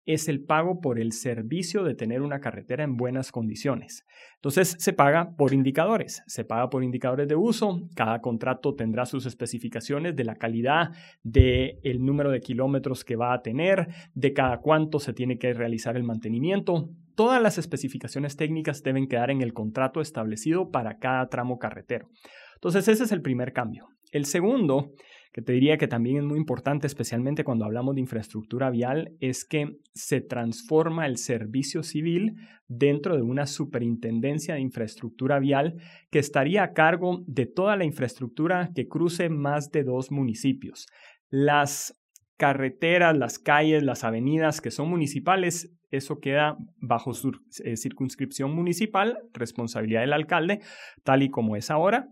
es 0.07 0.29
el 0.29 0.45
pago 0.45 0.81
por 0.81 0.99
el 0.99 1.13
servicio 1.13 1.85
de 1.85 1.95
tener 1.95 2.21
una 2.21 2.41
carretera 2.41 2.83
en 2.83 2.97
buenas 2.97 3.33
condiciones. 3.33 4.05
Entonces 4.35 4.77
se 4.79 4.93
paga 4.93 5.35
por 5.37 5.55
indicadores, 5.55 6.23
se 6.27 6.45
paga 6.45 6.69
por 6.69 6.83
indicadores 6.83 7.29
de 7.29 7.37
uso, 7.37 7.89
cada 7.95 8.21
contrato 8.21 8.75
tendrá 8.75 9.07
sus 9.07 9.25
especificaciones 9.25 10.17
de 10.17 10.25
la 10.25 10.35
calidad, 10.35 10.91
de 11.23 11.79
el 11.85 12.05
número 12.05 12.31
de 12.31 12.41
kilómetros 12.41 13.05
que 13.05 13.17
va 13.17 13.33
a 13.33 13.43
tener, 13.43 13.89
de 14.15 14.33
cada 14.33 14.59
cuánto 14.59 14.99
se 14.99 15.15
tiene 15.15 15.39
que 15.39 15.55
realizar 15.55 15.97
el 15.97 16.03
mantenimiento. 16.03 16.91
Todas 17.15 17.41
las 17.41 17.59
especificaciones 17.59 18.37
técnicas 18.37 18.83
deben 18.83 19.07
quedar 19.07 19.31
en 19.31 19.43
el 19.43 19.53
contrato 19.53 20.01
establecido 20.01 20.71
para 20.71 20.99
cada 20.99 21.29
tramo 21.29 21.59
carretero. 21.59 22.09
Entonces 22.55 22.89
ese 22.89 23.05
es 23.05 23.13
el 23.13 23.23
primer 23.23 23.53
cambio. 23.53 23.89
El 24.11 24.25
segundo 24.25 24.93
que 25.35 25.43
te 25.43 25.53
diría 25.53 25.79
que 25.79 25.89
también 25.89 26.19
es 26.19 26.23
muy 26.23 26.39
importante, 26.39 26.87
especialmente 26.87 27.43
cuando 27.43 27.65
hablamos 27.65 27.97
de 27.97 28.01
infraestructura 28.01 28.71
vial, 28.71 29.17
es 29.19 29.45
que 29.45 29.79
se 29.93 30.21
transforma 30.21 31.07
el 31.07 31.17
servicio 31.17 31.83
civil 31.83 32.37
dentro 32.69 33.17
de 33.17 33.23
una 33.23 33.47
superintendencia 33.47 34.55
de 34.55 34.61
infraestructura 34.61 35.41
vial 35.41 35.75
que 36.13 36.21
estaría 36.21 36.63
a 36.63 36.73
cargo 36.73 37.25
de 37.27 37.47
toda 37.47 37.77
la 37.77 37.85
infraestructura 37.85 38.71
que 38.77 38.87
cruce 38.87 39.29
más 39.29 39.73
de 39.73 39.83
dos 39.83 40.13
municipios. 40.13 40.87
Las 41.31 42.01
carreteras, 42.37 43.17
las 43.17 43.41
calles, 43.41 43.83
las 43.83 44.05
avenidas 44.05 44.61
que 44.61 44.71
son 44.71 44.89
municipales, 44.89 45.75
eso 45.97 46.19
queda 46.19 46.57
bajo 46.79 47.15
su 47.15 47.33
eh, 47.65 47.77
circunscripción 47.77 48.55
municipal, 48.55 49.19
responsabilidad 49.33 50.01
del 50.01 50.13
alcalde, 50.13 50.61
tal 51.03 51.23
y 51.23 51.31
como 51.31 51.57
es 51.57 51.71
ahora 51.71 52.09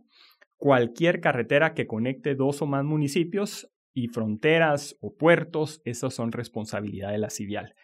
cualquier 0.63 1.21
carretera 1.21 1.75
que 1.75 1.89
conecte 1.89 2.37
dos 2.37 2.63
o 2.63 2.67
más 2.67 2.85
municipios 2.85 3.69
y 3.93 4.07
fronteras 4.07 4.97
o 5.01 5.13
puertos, 5.13 5.83
esas 5.85 6.15
son 6.15 6.31
responsabilidad 6.31 7.11
de 7.11 7.19
la 7.19 7.31
Civial. 7.31 7.75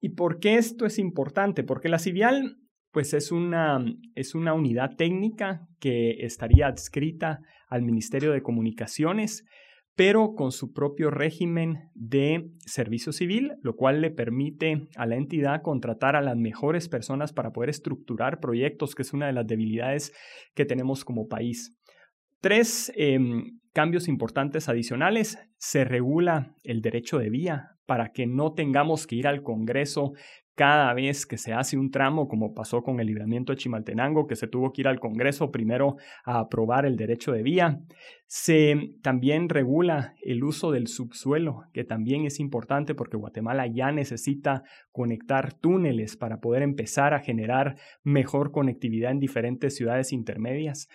¿Y 0.00 0.10
por 0.10 0.38
qué 0.38 0.54
esto 0.54 0.86
es 0.86 1.00
importante? 1.00 1.64
Porque 1.64 1.88
la 1.88 1.98
Civial 1.98 2.56
pues 2.92 3.14
es 3.14 3.32
una, 3.32 3.84
es 4.14 4.36
una 4.36 4.54
unidad 4.54 4.94
técnica 4.96 5.66
que 5.80 6.24
estaría 6.24 6.68
adscrita 6.68 7.40
al 7.68 7.82
Ministerio 7.82 8.30
de 8.30 8.42
Comunicaciones, 8.42 9.44
pero 10.00 10.34
con 10.34 10.50
su 10.50 10.72
propio 10.72 11.10
régimen 11.10 11.90
de 11.92 12.48
servicio 12.64 13.12
civil, 13.12 13.58
lo 13.60 13.76
cual 13.76 14.00
le 14.00 14.10
permite 14.10 14.88
a 14.96 15.04
la 15.04 15.16
entidad 15.16 15.60
contratar 15.60 16.16
a 16.16 16.22
las 16.22 16.38
mejores 16.38 16.88
personas 16.88 17.34
para 17.34 17.50
poder 17.52 17.68
estructurar 17.68 18.40
proyectos, 18.40 18.94
que 18.94 19.02
es 19.02 19.12
una 19.12 19.26
de 19.26 19.34
las 19.34 19.46
debilidades 19.46 20.14
que 20.54 20.64
tenemos 20.64 21.04
como 21.04 21.28
país. 21.28 21.76
Tres 22.40 22.90
em, 22.96 23.58
cambios 23.74 24.08
importantes 24.08 24.70
adicionales. 24.70 25.36
Se 25.58 25.84
regula 25.84 26.54
el 26.64 26.80
derecho 26.80 27.18
de 27.18 27.28
vía 27.28 27.76
para 27.84 28.10
que 28.12 28.26
no 28.26 28.54
tengamos 28.54 29.06
que 29.06 29.16
ir 29.16 29.26
al 29.26 29.42
Congreso 29.42 30.12
cada 30.54 30.92
vez 30.92 31.26
que 31.26 31.38
se 31.38 31.52
hace 31.52 31.78
un 31.78 31.90
tramo, 31.90 32.28
como 32.28 32.54
pasó 32.54 32.82
con 32.82 33.00
el 33.00 33.06
libramiento 33.06 33.52
de 33.52 33.58
Chimaltenango, 33.58 34.26
que 34.26 34.36
se 34.36 34.46
tuvo 34.46 34.72
que 34.72 34.82
ir 34.82 34.88
al 34.88 35.00
Congreso 35.00 35.50
primero 35.50 35.96
a 36.24 36.40
aprobar 36.40 36.84
el 36.84 36.96
derecho 36.96 37.32
de 37.32 37.42
vía. 37.42 37.80
Se 38.26 38.92
también 39.02 39.48
regula 39.48 40.14
el 40.22 40.44
uso 40.44 40.70
del 40.70 40.86
subsuelo, 40.86 41.62
que 41.72 41.84
también 41.84 42.26
es 42.26 42.40
importante 42.40 42.94
porque 42.94 43.16
Guatemala 43.16 43.66
ya 43.66 43.90
necesita 43.90 44.62
conectar 44.92 45.54
túneles 45.54 46.16
para 46.16 46.40
poder 46.40 46.62
empezar 46.62 47.14
a 47.14 47.20
generar 47.20 47.76
mejor 48.02 48.52
conectividad 48.52 49.12
en 49.12 49.20
diferentes 49.20 49.74
ciudades 49.74 50.12
intermedias. 50.12 50.88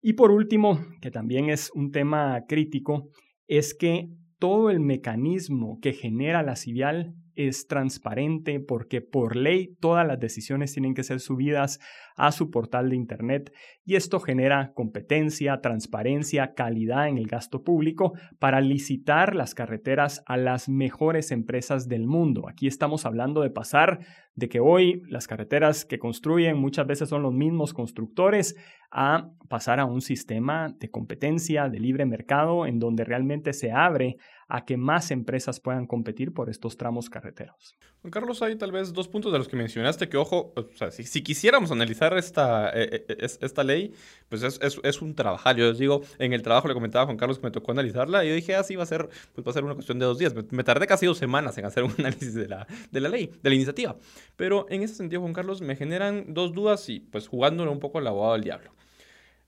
Y 0.00 0.14
por 0.14 0.32
último, 0.32 0.80
que 1.00 1.12
también 1.12 1.48
es 1.48 1.70
un 1.74 1.92
tema 1.92 2.44
crítico, 2.48 3.08
es 3.46 3.72
que 3.74 4.08
todo 4.40 4.70
el 4.70 4.80
mecanismo 4.80 5.78
que 5.80 5.92
genera 5.92 6.42
la 6.42 6.56
CIVIAL 6.56 7.14
es 7.36 7.66
transparente 7.66 8.60
porque 8.60 9.00
por 9.00 9.36
ley 9.36 9.76
todas 9.80 10.06
las 10.06 10.18
decisiones 10.18 10.72
tienen 10.72 10.94
que 10.94 11.02
ser 11.02 11.20
subidas 11.20 11.80
a 12.16 12.32
su 12.32 12.50
portal 12.50 12.90
de 12.90 12.96
Internet 12.96 13.52
y 13.84 13.96
esto 13.96 14.20
genera 14.20 14.72
competencia, 14.74 15.60
transparencia, 15.60 16.54
calidad 16.54 17.08
en 17.08 17.18
el 17.18 17.26
gasto 17.26 17.62
público 17.62 18.12
para 18.38 18.60
licitar 18.60 19.34
las 19.34 19.54
carreteras 19.54 20.22
a 20.26 20.36
las 20.36 20.68
mejores 20.68 21.30
empresas 21.30 21.88
del 21.88 22.06
mundo. 22.06 22.48
Aquí 22.48 22.66
estamos 22.66 23.06
hablando 23.06 23.42
de 23.42 23.50
pasar 23.50 24.00
de 24.34 24.48
que 24.48 24.60
hoy 24.60 25.02
las 25.08 25.26
carreteras 25.26 25.84
que 25.84 25.98
construyen 25.98 26.56
muchas 26.56 26.86
veces 26.86 27.08
son 27.08 27.22
los 27.22 27.32
mismos 27.32 27.74
constructores 27.74 28.56
a 28.90 29.30
pasar 29.48 29.80
a 29.80 29.86
un 29.86 30.00
sistema 30.00 30.74
de 30.78 30.90
competencia, 30.90 31.68
de 31.68 31.80
libre 31.80 32.04
mercado, 32.04 32.66
en 32.66 32.78
donde 32.78 33.04
realmente 33.04 33.52
se 33.52 33.72
abre 33.72 34.16
a 34.48 34.66
que 34.66 34.76
más 34.76 35.10
empresas 35.10 35.60
puedan 35.60 35.86
competir 35.86 36.34
por 36.34 36.50
estos 36.50 36.76
tramos 36.76 37.08
carreteros. 37.08 37.74
Juan 38.02 38.10
Carlos, 38.10 38.42
hay 38.42 38.56
tal 38.56 38.70
vez 38.70 38.92
dos 38.92 39.08
puntos 39.08 39.32
de 39.32 39.38
los 39.38 39.48
que 39.48 39.56
mencionaste 39.56 40.08
que, 40.08 40.18
ojo, 40.18 40.52
sea, 40.74 40.90
si, 40.90 41.22
quisiéramos 41.22 41.70
analizar 41.70 42.16
esta, 42.18 42.68
eh, 42.70 43.06
eh, 43.08 43.16
esta 43.40 43.64
ley, 43.64 43.94
pues 44.28 44.42
es, 44.42 44.60
es, 44.60 45.00
un 45.00 45.14
trabajo. 45.14 45.50
Yo 45.52 45.68
les 45.68 45.78
digo, 45.78 46.02
en 46.18 46.32
el 46.34 46.42
trabajo 46.42 46.68
le 46.68 46.74
comentaba 46.74 47.04
a 47.04 47.06
Juan 47.06 47.16
Carlos 47.16 47.38
que 47.38 47.46
me 47.46 47.50
tocó 47.50 47.72
analizarla 47.72 48.24
y 48.24 48.28
yo 48.28 48.34
dije, 48.34 48.54
así 48.54 48.74
ah, 48.74 48.78
va 48.78 48.82
a 48.82 48.86
ser, 48.86 49.08
pues 49.34 49.46
va 49.46 49.52
a 49.52 49.54
ser 49.54 49.64
una 49.64 49.74
cuestión 49.74 49.98
de 49.98 50.04
dos 50.04 50.18
días. 50.18 50.34
Me, 50.50 50.64
tardé 50.64 50.86
casi 50.86 51.06
dos 51.06 51.16
semanas 51.16 51.56
en 51.56 51.64
hacer 51.64 51.84
un 51.84 51.94
análisis 51.98 52.34
de 52.34 52.48
la, 52.48 52.66
de 52.90 53.00
la 53.00 53.08
ley, 53.08 53.30
de 53.42 53.48
la 53.48 53.54
iniciativa. 53.54 53.96
Pero 54.36 54.66
en 54.70 54.82
ese 54.82 54.94
sentido, 54.94 55.20
Juan 55.22 55.32
Carlos, 55.32 55.60
me 55.60 55.76
generan 55.76 56.34
dos 56.34 56.52
dudas 56.52 56.88
y 56.88 57.00
pues 57.00 57.28
jugándole 57.28 57.70
un 57.70 57.80
poco 57.80 57.98
al 57.98 58.06
abogado 58.06 58.34
del 58.34 58.44
diablo. 58.44 58.72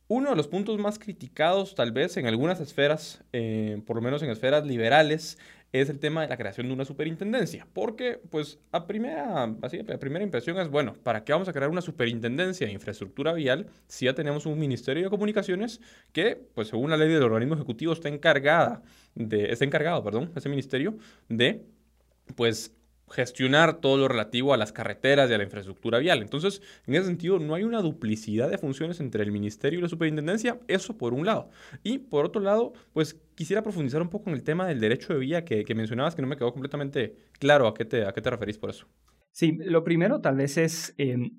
Uno 0.06 0.30
de 0.30 0.36
los 0.36 0.48
puntos 0.48 0.78
más 0.78 0.98
criticados 0.98 1.74
tal 1.74 1.92
vez 1.92 2.16
en 2.18 2.26
algunas 2.26 2.60
esferas, 2.60 3.24
eh, 3.32 3.80
por 3.86 3.96
lo 3.96 4.02
menos 4.02 4.22
en 4.22 4.30
esferas 4.30 4.66
liberales, 4.66 5.38
es 5.80 5.90
el 5.90 5.98
tema 5.98 6.22
de 6.22 6.28
la 6.28 6.36
creación 6.36 6.68
de 6.68 6.72
una 6.72 6.84
superintendencia. 6.84 7.66
Porque, 7.72 8.20
pues, 8.30 8.60
a 8.70 8.86
primera, 8.86 9.52
así, 9.62 9.80
a 9.80 9.98
primera 9.98 10.22
impresión 10.22 10.56
es, 10.58 10.68
bueno, 10.68 10.94
¿para 11.02 11.24
qué 11.24 11.32
vamos 11.32 11.48
a 11.48 11.52
crear 11.52 11.68
una 11.68 11.80
superintendencia 11.80 12.66
de 12.66 12.72
infraestructura 12.72 13.32
vial 13.32 13.66
si 13.88 14.04
ya 14.04 14.14
tenemos 14.14 14.46
un 14.46 14.56
Ministerio 14.56 15.02
de 15.02 15.10
Comunicaciones 15.10 15.80
que, 16.12 16.36
pues, 16.54 16.68
según 16.68 16.90
la 16.90 16.96
ley 16.96 17.08
del 17.08 17.24
organismo 17.24 17.56
ejecutivo, 17.56 17.92
está 17.92 18.08
encargada 18.08 18.82
de, 19.16 19.50
está 19.50 19.64
encargado, 19.64 20.04
perdón, 20.04 20.30
ese 20.36 20.48
ministerio, 20.48 20.96
de, 21.28 21.64
pues, 22.36 22.72
gestionar 23.10 23.80
todo 23.80 23.98
lo 23.98 24.08
relativo 24.08 24.54
a 24.54 24.56
las 24.56 24.72
carreteras 24.72 25.30
y 25.30 25.34
a 25.34 25.38
la 25.38 25.44
infraestructura 25.44 25.98
vial. 25.98 26.22
Entonces, 26.22 26.62
en 26.86 26.94
ese 26.94 27.06
sentido, 27.06 27.38
no 27.38 27.54
hay 27.54 27.64
una 27.64 27.82
duplicidad 27.82 28.50
de 28.50 28.58
funciones 28.58 29.00
entre 29.00 29.22
el 29.22 29.32
ministerio 29.32 29.78
y 29.78 29.82
la 29.82 29.88
superintendencia, 29.88 30.58
eso 30.68 30.96
por 30.96 31.14
un 31.14 31.26
lado. 31.26 31.50
Y 31.82 31.98
por 31.98 32.24
otro 32.24 32.40
lado, 32.40 32.72
pues 32.92 33.20
quisiera 33.34 33.62
profundizar 33.62 34.02
un 34.02 34.10
poco 34.10 34.30
en 34.30 34.36
el 34.36 34.42
tema 34.42 34.66
del 34.66 34.80
derecho 34.80 35.12
de 35.12 35.20
vía 35.20 35.44
que, 35.44 35.64
mencionabas, 35.74 36.14
que 36.14 36.22
no 36.22 36.28
me 36.28 36.36
quedó 36.36 36.52
completamente 36.52 37.16
claro 37.38 37.66
a 37.66 37.74
qué 37.74 37.84
te, 37.84 38.04
a 38.04 38.12
qué 38.12 38.20
te 38.20 38.30
referís 38.30 38.58
por 38.58 38.70
eso. 38.70 38.86
Sí, 39.30 39.58
lo 39.64 39.82
primero 39.82 40.20
tal 40.20 40.36
vez 40.36 40.56
es 40.56 40.94
em, 40.96 41.30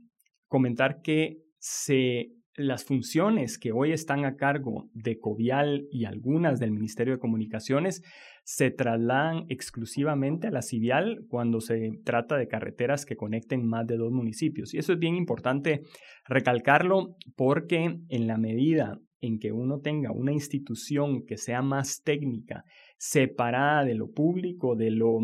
comentar 0.48 1.02
que 1.02 1.46
se 1.58 2.32
las 2.58 2.86
funciones 2.86 3.58
que 3.58 3.72
hoy 3.72 3.92
están 3.92 4.26
a 4.26 4.36
cargo 4.36 4.90
de 4.94 5.20
Covial 5.20 5.88
y 5.92 6.06
algunas 6.06 6.60
del 6.60 6.72
Ministerio 6.72 7.14
de 7.14 7.20
Comunicaciones 7.20 8.02
se 8.44 8.72
trasladan 8.72 9.46
exclusivamente 9.50 10.48
a 10.48 10.52
la 10.52 10.62
Civial 10.62 11.26
cuando 11.28 11.60
se 11.60 12.00
trata 12.04 12.38
de 12.38 12.48
carreteras 12.48 13.06
que 13.06 13.16
conecten 13.16 13.66
más 13.66 13.88
de 13.88 13.98
dos 13.98 14.12
municipios. 14.12 14.74
Y 14.74 14.78
eso 14.78 14.94
es 14.94 15.00
bien 15.00 15.16
importante 15.16 15.82
recalcarlo 16.26 17.16
porque 17.36 17.98
en 18.08 18.28
la 18.28 18.38
medida 18.38 19.00
en 19.20 19.40
que 19.40 19.52
uno 19.52 19.80
tenga 19.80 20.12
una 20.12 20.32
institución 20.32 21.26
que 21.26 21.38
sea 21.38 21.62
más 21.62 22.04
técnica, 22.04 22.64
separada 22.98 23.84
de 23.84 23.96
lo 23.96 24.12
público, 24.12 24.76
de 24.76 24.92
lo, 24.92 25.20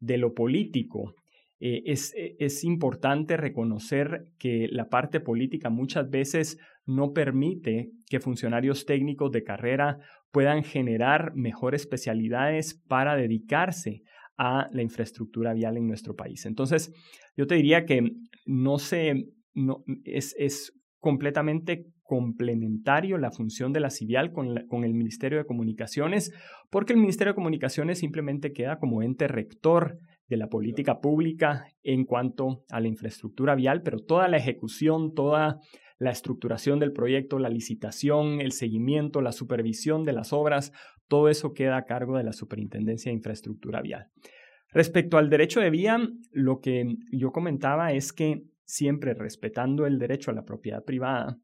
de 0.00 0.18
lo 0.18 0.34
político, 0.34 1.14
eh, 1.60 1.82
es, 1.86 2.12
es, 2.16 2.64
importante 2.64 3.36
reconocer 3.36 4.26
que 4.38 4.66
la 4.70 4.88
parte 4.88 5.20
política 5.20 5.70
muchas 5.70 6.10
veces 6.10 6.58
no 6.86 7.12
permite 7.12 7.90
que 8.08 8.20
funcionarios 8.20 8.84
técnicos 8.84 9.30
de 9.32 9.44
carrera 9.44 9.98
puedan 10.30 10.64
generar 10.64 11.32
mejores 11.34 11.82
especialidades 11.82 12.82
para 12.88 13.16
dedicarse 13.16 14.02
a 14.36 14.66
la 14.72 14.82
infraestructura 14.82 15.54
vial 15.54 15.76
en 15.76 15.86
nuestro 15.86 16.14
país. 16.14 16.44
Entonces, 16.44 16.92
yo 17.36 17.46
te 17.46 17.54
diría 17.54 17.84
que 17.84 18.10
no 18.46 18.78
se, 18.78 19.26
no, 19.54 19.84
es, 20.04 20.34
es 20.38 20.72
completamente 20.98 21.86
complementario 22.02 23.16
la 23.16 23.30
función 23.30 23.72
de 23.72 23.80
la 23.80 23.90
CIVIAL 23.90 24.32
con, 24.32 24.66
con, 24.66 24.84
el 24.84 24.92
Ministerio 24.94 25.38
de 25.38 25.46
Comunicaciones, 25.46 26.32
porque 26.70 26.92
el 26.92 26.98
Ministerio 26.98 27.32
de 27.32 27.36
Comunicaciones 27.36 27.98
simplemente 27.98 28.52
queda 28.52 28.78
como 28.78 29.02
ente 29.02 29.28
rector 29.28 29.98
de 30.28 30.36
la 30.36 30.48
política 30.48 31.00
pública 31.00 31.66
en 31.82 32.04
cuanto 32.04 32.64
a 32.70 32.80
la 32.80 32.88
infraestructura 32.88 33.54
vial, 33.54 33.82
pero 33.82 34.00
toda 34.00 34.28
la 34.28 34.36
ejecución, 34.36 35.14
toda 35.14 35.60
la 35.98 36.10
estructuración 36.10 36.78
del 36.78 36.92
proyecto, 36.92 37.38
la 37.38 37.48
licitación, 37.48 38.40
el 38.40 38.52
seguimiento, 38.52 39.20
la 39.20 39.32
supervisión 39.32 40.04
de 40.04 40.12
las 40.12 40.32
obras, 40.32 40.72
todo 41.08 41.28
eso 41.28 41.52
queda 41.52 41.76
a 41.76 41.84
cargo 41.84 42.16
de 42.16 42.24
la 42.24 42.32
Superintendencia 42.32 43.10
de 43.10 43.16
Infraestructura 43.16 43.80
Vial. 43.82 44.08
Respecto 44.72 45.18
al 45.18 45.30
derecho 45.30 45.60
de 45.60 45.70
vía, 45.70 45.98
lo 46.32 46.60
que 46.60 46.96
yo 47.12 47.30
comentaba 47.30 47.92
es 47.92 48.12
que 48.12 48.42
siempre 48.64 49.14
respetando 49.14 49.86
el 49.86 49.98
derecho 49.98 50.30
a 50.30 50.34
la 50.34 50.44
propiedad 50.44 50.82
privada, 50.82 51.38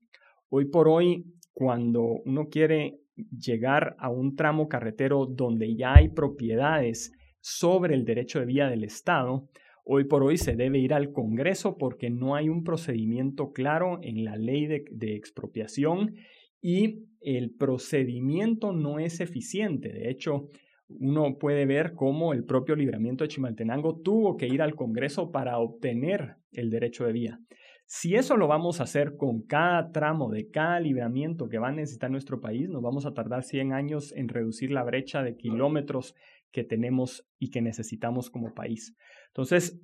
hoy 0.49 0.65
por 0.65 0.89
hoy, 0.89 1.27
cuando 1.53 2.03
uno 2.25 2.49
quiere 2.49 2.99
llegar 3.31 3.95
a 3.99 4.09
un 4.11 4.35
tramo 4.35 4.69
carretero 4.69 5.27
donde 5.27 5.77
ya 5.77 5.95
hay 5.95 6.09
propiedades 6.09 7.13
sobre 7.41 7.95
el 7.95 8.05
derecho 8.05 8.41
de 8.41 8.47
vía 8.47 8.69
del 8.69 8.85
Estado, 8.85 9.49
Hoy 9.85 10.05
por 10.05 10.23
hoy 10.23 10.37
se 10.37 10.57
debe 10.57 10.79
ir 10.79 10.95
al 10.95 11.13
Congreso 11.13 11.77
porque 11.79 12.11
no 12.11 12.35
hay 12.35 12.49
un 12.49 12.65
procedimiento 12.65 13.53
claro 13.53 13.99
en 14.03 14.25
la 14.25 14.37
ley 14.37 14.67
de, 14.67 15.15
expropiación 15.15 16.15
y 16.61 17.07
el 17.21 17.51
procedimiento 17.51 18.73
no 18.73 18.99
es 18.99 19.21
eficiente. 19.21 19.89
De 19.91 20.11
hecho, 20.11 20.49
uno 20.89 21.39
puede 21.39 21.67
ver 21.67 21.95
cómo 21.95 22.33
el 22.33 22.45
propio 22.45 22.77
libramiento 22.77 23.25
de 23.25 23.29
Chimaltenango 23.29 24.01
tuvo 24.01 24.37
que 24.37 24.47
ir 24.47 24.63
al 24.63 24.75
Congreso 24.75 25.31
para 25.31 25.59
obtener 25.59 26.37
el 26.53 26.71
derecho 26.71 27.07
de 27.07 27.13
vía. 27.13 27.41
Si 27.87 28.15
eso 28.15 28.37
lo 28.37 28.47
vamos 28.47 28.79
a 28.79 28.85
hacer 28.85 29.17
con 29.17 29.43
cada 29.43 29.91
tramo 29.91 30.31
de 30.31 30.49
cada 30.49 30.79
libramiento 30.79 31.49
que 31.49 31.59
va 31.59 31.71
a 31.71 31.73
necesitar 31.73 32.09
nuestro 32.09 32.41
país, 32.41 32.69
nos 32.69 32.83
vamos 32.83 33.05
a 33.05 33.15
tardar 33.15 33.43
100 33.43 33.73
años 33.73 34.13
en 34.15 34.29
reducir 34.29 34.71
la 34.71 34.85
brecha 34.85 35.25
de 35.25 35.37
kilómetros 35.37 36.15
que 36.53 36.63
tenemos 36.63 37.27
y 37.41 37.51
que 37.51 37.63
necesitamos 37.63 38.31
como 38.31 38.55
país. 38.55 38.97
Entonces, 39.31 39.81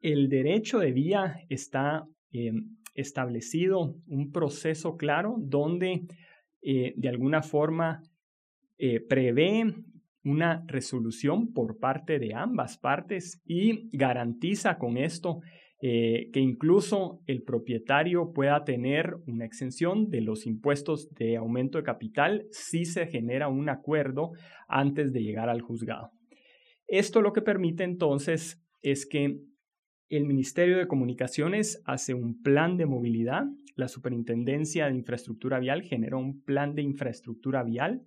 el 0.00 0.28
derecho 0.28 0.78
de 0.78 0.92
vía 0.92 1.40
está 1.48 2.06
eh, 2.32 2.52
establecido 2.94 3.96
un 4.06 4.30
proceso 4.30 4.96
claro 4.96 5.36
donde 5.38 6.06
eh, 6.62 6.94
de 6.96 7.08
alguna 7.08 7.42
forma 7.42 8.02
eh, 8.78 9.00
prevé 9.00 9.74
una 10.22 10.64
resolución 10.66 11.52
por 11.52 11.78
parte 11.78 12.18
de 12.18 12.34
ambas 12.34 12.78
partes 12.78 13.42
y 13.44 13.88
garantiza 13.96 14.78
con 14.78 14.96
esto 14.96 15.40
que 15.78 16.40
incluso 16.40 17.20
el 17.26 17.42
propietario 17.42 18.32
pueda 18.32 18.64
tener 18.64 19.14
una 19.26 19.44
exención 19.44 20.08
de 20.08 20.22
los 20.22 20.46
impuestos 20.46 21.10
de 21.10 21.36
aumento 21.36 21.78
de 21.78 21.84
capital 21.84 22.46
si 22.50 22.86
se 22.86 23.06
genera 23.06 23.48
un 23.48 23.68
acuerdo 23.68 24.32
antes 24.66 25.12
de 25.12 25.22
llegar 25.22 25.48
al 25.48 25.60
juzgado. 25.60 26.10
Esto 26.88 27.20
lo 27.20 27.32
que 27.32 27.42
permite 27.42 27.84
entonces 27.84 28.65
es 28.90 29.04
que 29.04 29.40
el 30.08 30.26
Ministerio 30.26 30.78
de 30.78 30.86
Comunicaciones 30.86 31.82
hace 31.86 32.14
un 32.14 32.40
plan 32.40 32.76
de 32.76 32.86
movilidad, 32.86 33.42
la 33.74 33.88
Superintendencia 33.88 34.86
de 34.86 34.94
Infraestructura 34.94 35.58
Vial 35.58 35.82
genera 35.82 36.16
un 36.16 36.40
plan 36.42 36.76
de 36.76 36.82
infraestructura 36.82 37.64
vial. 37.64 38.02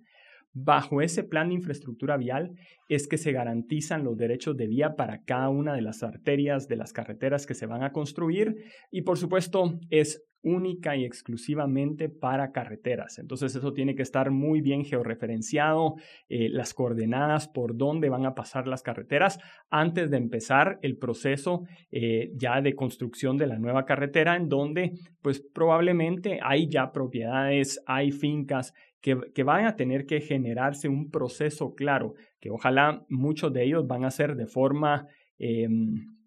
Bajo 0.54 1.02
ese 1.02 1.22
plan 1.22 1.48
de 1.48 1.56
infraestructura 1.56 2.16
vial 2.16 2.56
es 2.88 3.06
que 3.06 3.18
se 3.18 3.30
garantizan 3.32 4.04
los 4.04 4.16
derechos 4.16 4.56
de 4.56 4.68
vía 4.68 4.96
para 4.96 5.22
cada 5.22 5.50
una 5.50 5.74
de 5.74 5.82
las 5.82 6.02
arterias 6.02 6.66
de 6.66 6.76
las 6.76 6.94
carreteras 6.94 7.46
que 7.46 7.54
se 7.54 7.66
van 7.66 7.84
a 7.84 7.92
construir 7.92 8.56
y 8.90 9.02
por 9.02 9.18
supuesto 9.18 9.78
es 9.90 10.24
única 10.42 10.96
y 10.96 11.04
exclusivamente 11.04 12.08
para 12.08 12.52
carreteras. 12.52 13.18
Entonces 13.18 13.54
eso 13.54 13.72
tiene 13.72 13.94
que 13.94 14.02
estar 14.02 14.30
muy 14.30 14.60
bien 14.60 14.84
georreferenciado, 14.84 15.96
eh, 16.28 16.48
las 16.48 16.74
coordenadas 16.74 17.48
por 17.48 17.76
dónde 17.76 18.08
van 18.08 18.26
a 18.26 18.34
pasar 18.34 18.66
las 18.66 18.82
carreteras 18.82 19.38
antes 19.70 20.10
de 20.10 20.16
empezar 20.16 20.78
el 20.82 20.96
proceso 20.96 21.64
eh, 21.90 22.32
ya 22.36 22.60
de 22.60 22.74
construcción 22.74 23.36
de 23.36 23.46
la 23.46 23.58
nueva 23.58 23.84
carretera 23.84 24.36
en 24.36 24.48
donde 24.48 24.92
pues 25.22 25.40
probablemente 25.40 26.40
hay 26.42 26.68
ya 26.68 26.92
propiedades, 26.92 27.82
hay 27.86 28.12
fincas 28.12 28.72
que, 29.00 29.18
que 29.34 29.42
van 29.42 29.66
a 29.66 29.76
tener 29.76 30.06
que 30.06 30.20
generarse 30.20 30.88
un 30.88 31.10
proceso 31.10 31.74
claro, 31.74 32.14
que 32.38 32.50
ojalá 32.50 33.04
muchos 33.08 33.52
de 33.52 33.64
ellos 33.64 33.86
van 33.86 34.04
a 34.04 34.10
ser 34.10 34.36
de 34.36 34.46
forma... 34.46 35.06
Em, 35.38 36.19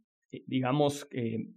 digamos, 0.48 1.08
eh, 1.12 1.48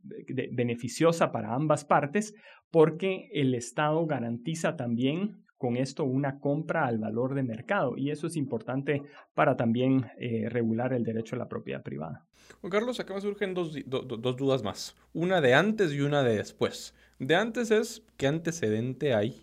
beneficiosa 0.53 1.33
para 1.33 1.55
ambas 1.55 1.85
partes, 1.85 2.35
porque 2.71 3.29
el 3.33 3.55
Estado 3.55 4.07
garantiza 4.07 4.77
también 4.77 5.45
con 5.57 5.77
esto 5.77 6.05
una 6.05 6.39
compra 6.39 6.87
al 6.87 6.99
valor 6.99 7.35
de 7.35 7.43
mercado 7.43 7.97
y 7.97 8.11
eso 8.11 8.27
es 8.27 8.37
importante 8.37 9.03
para 9.35 9.57
también 9.57 10.07
eh, 10.19 10.49
regular 10.51 10.93
el 10.93 11.03
derecho 11.03 11.35
a 11.35 11.39
la 11.39 11.49
propiedad 11.49 11.83
privada. 11.83 12.27
Juan 12.61 12.71
Carlos, 12.71 13.01
acá 13.01 13.15
me 13.15 13.21
surgen 13.21 13.55
dos, 13.55 13.75
dos, 13.87 14.37
dudas 14.37 14.63
más, 14.63 14.95
una 15.15 15.41
de 15.41 15.55
antes 15.55 15.93
y 15.93 16.01
una 16.01 16.23
de 16.23 16.37
después. 16.37 16.95
De 17.19 17.35
antes 17.35 17.71
es 17.71 18.05
qué 18.17 18.27
antecedente 18.27 19.15
hay 19.15 19.43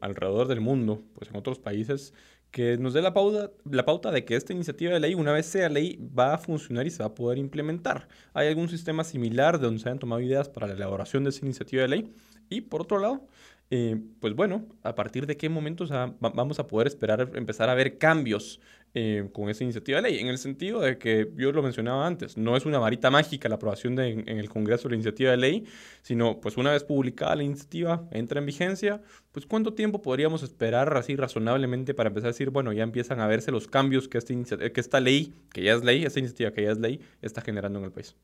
alrededor 0.00 0.48
del 0.48 0.62
mundo, 0.62 1.02
pues 1.14 1.28
en 1.30 1.36
otros 1.36 1.58
países, 1.58 2.14
que 2.50 2.76
nos 2.78 2.94
dé 2.94 3.02
la 3.02 3.12
pauta, 3.12 4.10
de 4.10 4.24
que 4.24 4.36
esta 4.36 4.52
iniciativa 4.52 4.92
de 4.92 5.00
ley, 5.00 5.14
una 5.14 5.32
vez 5.32 5.46
sea 5.46 5.68
ley, 5.68 5.98
va 6.18 6.34
a 6.34 6.38
funcionar 6.38 6.86
y 6.86 6.90
se 6.90 7.02
va 7.02 7.08
a 7.08 7.14
poder 7.14 7.38
implementar. 7.38 8.08
¿Hay 8.34 8.48
algún 8.48 8.68
sistema 8.68 9.04
similar 9.04 9.58
de 9.58 9.66
donde 9.66 9.80
se 9.80 9.88
hayan 9.88 9.98
tomado 9.98 10.20
ideas 10.20 10.48
para 10.48 10.66
la 10.66 10.74
elaboración 10.74 11.24
de 11.24 11.30
esa 11.30 11.44
iniciativa 11.44 11.82
de 11.82 11.88
ley? 11.88 12.12
Y 12.48 12.62
por 12.62 12.82
otro 12.82 12.98
lado, 12.98 13.26
Eh, 13.72 13.96
pues 14.20 14.34
bueno, 14.34 14.66
a 14.82 14.96
partir 14.96 15.26
de 15.26 15.36
qué 15.36 15.48
momentos 15.48 15.90
vamos 16.18 16.58
a 16.58 16.66
poder 16.66 16.88
esperar 16.88 17.30
empezar 17.34 17.70
a 17.70 17.74
ver 17.76 17.98
cambios 17.98 18.60
eh, 18.94 19.28
con 19.32 19.48
esa 19.48 19.64
iniciativa 19.64 20.00
de 20.00 20.10
ley, 20.10 20.18
en 20.18 20.26
el 20.26 20.38
sentido 20.38 20.80
de 20.80 20.98
que 20.98 21.30
yo 21.36 21.52
lo 21.52 21.62
mencionaba 21.62 22.06
antes, 22.06 22.36
no 22.36 22.56
es 22.56 22.66
una 22.66 22.78
varita 22.78 23.10
mágica 23.10 23.48
la 23.48 23.54
aprobación 23.54 23.94
de, 23.96 24.10
en, 24.10 24.28
el 24.28 24.48
Congreso 24.48 24.88
de 24.88 24.90
la 24.90 24.96
iniciativa 24.96 25.30
de 25.30 25.36
ley, 25.36 25.64
sino 26.02 26.40
pues 26.40 26.56
una 26.56 26.72
vez 26.72 26.84
publicada 26.84 27.36
la 27.36 27.42
iniciativa, 27.42 28.08
entra 28.10 28.40
en 28.40 28.46
vigencia, 28.46 29.00
pues 29.32 29.46
cuánto 29.46 29.74
tiempo 29.74 30.02
podríamos 30.02 30.42
esperar 30.42 30.96
así 30.96 31.16
razonablemente 31.16 31.94
para 31.94 32.08
empezar 32.08 32.28
a 32.28 32.32
decir, 32.32 32.50
bueno, 32.50 32.72
ya 32.72 32.82
empiezan 32.82 33.20
a 33.20 33.26
verse 33.26 33.52
los 33.52 33.68
cambios 33.68 34.08
que, 34.08 34.18
que 34.18 34.80
esta 34.80 35.00
ley, 35.00 35.34
que 35.52 35.62
ya 35.62 35.74
es 35.74 35.84
ley, 35.84 36.04
esta 36.04 36.18
iniciativa 36.18 36.52
que 36.52 36.64
ya 36.64 36.72
es 36.72 36.78
ley, 36.78 37.00
está 37.22 37.40
generando 37.40 37.78
en 37.78 37.84
el 37.84 37.92
país. 37.92 38.16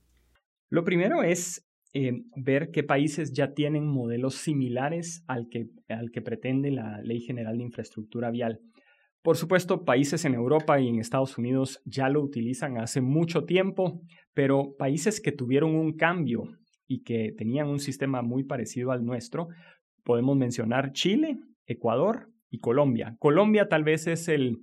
Lo 0.68 0.84
primero 0.84 1.22
es 1.22 1.64
eh, 1.98 2.24
ver 2.36 2.72
qué 2.72 2.82
países 2.82 3.32
ya 3.32 3.54
tienen 3.54 3.86
modelos 3.86 4.34
similares 4.34 5.24
al 5.28 5.48
que, 5.48 5.68
al 5.88 6.10
que 6.10 6.20
pretende 6.20 6.70
la 6.70 7.00
Ley 7.00 7.20
General 7.20 7.56
de 7.56 7.64
Infraestructura 7.64 8.30
Vial. 8.30 8.60
Por 9.26 9.36
supuesto, 9.36 9.84
países 9.84 10.24
en 10.24 10.34
Europa 10.34 10.78
y 10.78 10.86
en 10.86 11.00
Estados 11.00 11.36
Unidos 11.36 11.82
ya 11.84 12.08
lo 12.08 12.22
utilizan 12.22 12.78
hace 12.78 13.00
mucho 13.00 13.42
tiempo, 13.42 14.00
pero 14.34 14.76
países 14.78 15.20
que 15.20 15.32
tuvieron 15.32 15.74
un 15.74 15.96
cambio 15.96 16.44
y 16.86 17.02
que 17.02 17.32
tenían 17.36 17.66
un 17.66 17.80
sistema 17.80 18.22
muy 18.22 18.44
parecido 18.44 18.92
al 18.92 19.04
nuestro, 19.04 19.48
podemos 20.04 20.36
mencionar 20.36 20.92
Chile, 20.92 21.38
Ecuador 21.66 22.28
y 22.50 22.60
Colombia. 22.60 23.16
Colombia 23.18 23.68
tal 23.68 23.82
vez 23.82 24.06
es 24.06 24.28
el, 24.28 24.58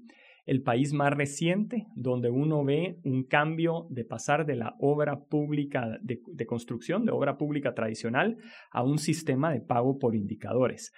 el 0.45 0.61
país 0.61 0.93
más 0.93 1.13
reciente 1.13 1.85
donde 1.97 2.29
uno 2.29 2.63
ve 2.63 2.95
un 3.03 3.25
cambio 3.25 3.87
de 3.89 4.05
pasar 4.05 4.45
de 4.45 4.55
la 4.55 4.75
obra 4.79 5.25
pública 5.25 5.99
de, 6.01 6.45
construcción, 6.45 7.03
de 7.03 7.11
obra 7.11 7.37
pública 7.37 7.73
tradicional, 7.73 8.37
a 8.71 8.81
un 8.81 8.97
sistema 8.97 9.51
de 9.51 9.59
pago 9.59 9.99
por 9.99 10.15
indicadores. 10.15 10.93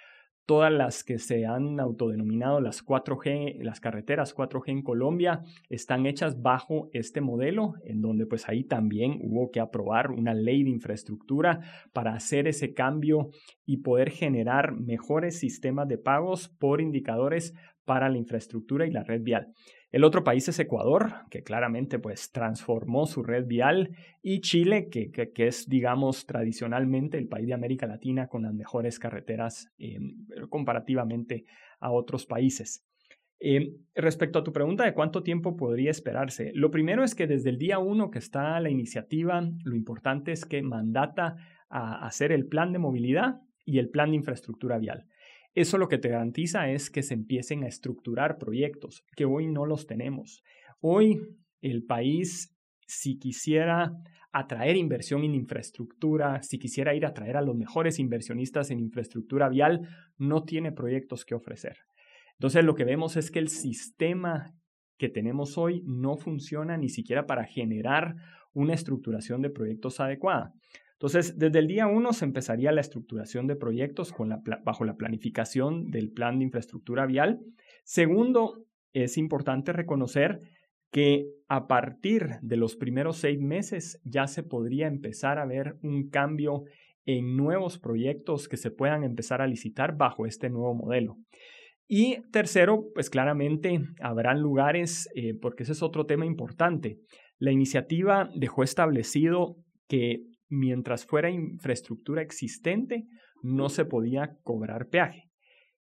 Todas 0.46 0.72
las 0.72 1.02
que 1.02 1.18
se 1.18 1.44
han 1.44 1.80
autodenominado 1.80 2.60
las 2.60 2.84
4G, 2.84 3.62
las 3.64 3.80
carreteras 3.80 4.32
4G 4.32 4.68
en 4.68 4.82
Colombia, 4.82 5.42
están 5.68 6.06
hechas 6.06 6.40
bajo 6.40 6.88
este 6.92 7.20
modelo, 7.20 7.74
en 7.84 8.00
donde 8.00 8.26
pues 8.26 8.48
ahí 8.48 8.62
también 8.62 9.18
hubo 9.22 9.50
que 9.50 9.58
aprobar 9.58 10.12
una 10.12 10.34
ley 10.34 10.62
de 10.62 10.70
infraestructura 10.70 11.60
para 11.92 12.14
hacer 12.14 12.46
ese 12.46 12.74
cambio 12.74 13.30
y 13.64 13.78
poder 13.78 14.10
generar 14.10 14.72
mejores 14.72 15.36
sistemas 15.40 15.88
de 15.88 15.98
pagos 15.98 16.48
por 16.48 16.80
indicadores 16.80 17.52
para 17.84 18.08
la 18.08 18.18
infraestructura 18.18 18.86
y 18.86 18.92
la 18.92 19.02
red 19.02 19.22
vial. 19.22 19.48
El 19.96 20.04
otro 20.04 20.22
país 20.22 20.46
es 20.46 20.58
Ecuador, 20.58 21.14
que 21.30 21.42
claramente 21.42 21.98
pues 21.98 22.30
transformó 22.30 23.06
su 23.06 23.22
red 23.22 23.46
vial, 23.46 23.96
y 24.20 24.42
Chile, 24.42 24.90
que, 24.90 25.10
es, 25.34 25.70
digamos, 25.70 26.26
tradicionalmente 26.26 27.16
el 27.16 27.28
país 27.28 27.46
de 27.46 27.54
América 27.54 27.86
Latina 27.86 28.28
con 28.28 28.42
las 28.42 28.52
mejores 28.52 28.98
carreteras 28.98 29.72
eh, 29.78 29.98
comparativamente 30.50 31.46
a 31.80 31.92
otros 31.92 32.26
países. 32.26 32.84
Eh, 33.40 33.72
respecto 33.94 34.38
a 34.38 34.44
tu 34.44 34.52
pregunta 34.52 34.84
de 34.84 34.92
cuánto 34.92 35.22
tiempo 35.22 35.56
podría 35.56 35.92
esperarse, 35.92 36.52
lo 36.52 36.70
primero 36.70 37.02
es 37.02 37.14
que 37.14 37.26
desde 37.26 37.48
el 37.48 37.56
día 37.56 37.78
uno 37.78 38.10
que 38.10 38.18
está 38.18 38.60
la 38.60 38.68
iniciativa, 38.68 39.48
lo 39.64 39.76
importante 39.76 40.30
es 40.30 40.44
que 40.44 40.60
mandata 40.60 41.36
a 41.70 42.06
hacer 42.06 42.32
el 42.32 42.44
plan 42.44 42.70
de 42.74 42.80
movilidad 42.80 43.40
y 43.64 43.78
el 43.78 43.88
plan 43.88 44.10
de 44.10 44.16
infraestructura 44.16 44.76
vial. 44.76 45.06
Eso 45.56 45.78
lo 45.78 45.88
que 45.88 45.96
te 45.96 46.10
garantiza 46.10 46.70
es 46.70 46.90
que 46.90 47.02
se 47.02 47.14
empiecen 47.14 47.64
a 47.64 47.66
estructurar 47.66 48.36
proyectos, 48.36 49.02
que 49.16 49.24
hoy 49.24 49.46
no 49.46 49.64
los 49.64 49.86
tenemos. 49.86 50.42
Hoy 50.80 51.18
el 51.62 51.82
país, 51.82 52.54
si 52.86 53.18
quisiera 53.18 53.90
atraer 54.32 54.76
inversión 54.76 55.24
en 55.24 55.34
infraestructura, 55.34 56.42
si 56.42 56.58
quisiera 56.58 56.94
ir 56.94 57.06
a 57.06 57.08
atraer 57.08 57.38
a 57.38 57.40
los 57.40 57.56
mejores 57.56 57.98
inversionistas 57.98 58.70
en 58.70 58.80
infraestructura 58.80 59.48
vial, 59.48 59.88
no 60.18 60.44
tiene 60.44 60.72
proyectos 60.72 61.24
que 61.24 61.34
ofrecer. 61.34 61.78
Entonces 62.34 62.62
lo 62.62 62.74
que 62.74 62.84
vemos 62.84 63.16
es 63.16 63.30
que 63.30 63.38
el 63.38 63.48
sistema 63.48 64.52
que 64.98 65.08
tenemos 65.08 65.56
hoy 65.56 65.82
no 65.86 66.18
funciona 66.18 66.76
ni 66.76 66.90
siquiera 66.90 67.24
para 67.24 67.46
generar 67.46 68.14
una 68.52 68.74
estructuración 68.74 69.40
de 69.40 69.48
proyectos 69.48 70.00
adecuada. 70.00 70.52
Entonces, 70.98 71.38
desde 71.38 71.58
el 71.58 71.66
día 71.66 71.86
uno 71.86 72.12
se 72.12 72.24
empezaría 72.24 72.72
la 72.72 72.80
estructuración 72.80 73.46
de 73.46 73.56
proyectos 73.56 74.14
bajo 74.64 74.84
la 74.84 74.96
planificación 74.96 75.90
del 75.90 76.10
plan 76.10 76.38
de 76.38 76.46
infraestructura 76.46 77.04
vial. 77.04 77.40
Segundo, 77.84 78.64
es 78.94 79.18
importante 79.18 79.72
reconocer 79.72 80.40
que 80.90 81.26
a 81.48 81.66
partir 81.66 82.38
de 82.40 82.56
los 82.56 82.76
primeros 82.76 83.18
seis 83.18 83.38
meses 83.38 84.00
ya 84.04 84.26
se 84.26 84.42
podría 84.42 84.86
empezar 84.86 85.38
a 85.38 85.44
ver 85.44 85.76
un 85.82 86.08
cambio 86.08 86.62
en 87.04 87.36
nuevos 87.36 87.78
proyectos 87.78 88.48
que 88.48 88.56
se 88.56 88.70
puedan 88.70 89.04
empezar 89.04 89.42
a 89.42 89.46
licitar 89.46 89.96
bajo 89.98 90.24
este 90.24 90.48
nuevo 90.48 90.74
modelo. 90.74 91.18
Y 91.86 92.22
tercero, 92.32 92.86
pues 92.94 93.10
claramente 93.10 93.80
habrán 94.00 94.40
lugares, 94.40 95.08
eh, 95.14 95.34
porque 95.40 95.62
ese 95.64 95.72
es 95.72 95.82
otro 95.82 96.06
tema 96.06 96.24
importante. 96.24 96.98
La 97.38 97.52
iniciativa 97.52 98.28
dejó 98.34 98.64
establecido 98.64 99.56
que 99.88 100.22
mientras 100.48 101.04
fuera 101.04 101.30
infraestructura 101.30 102.22
existente, 102.22 103.06
no 103.42 103.68
se 103.68 103.84
podía 103.84 104.38
cobrar 104.42 104.88
peaje. 104.88 105.30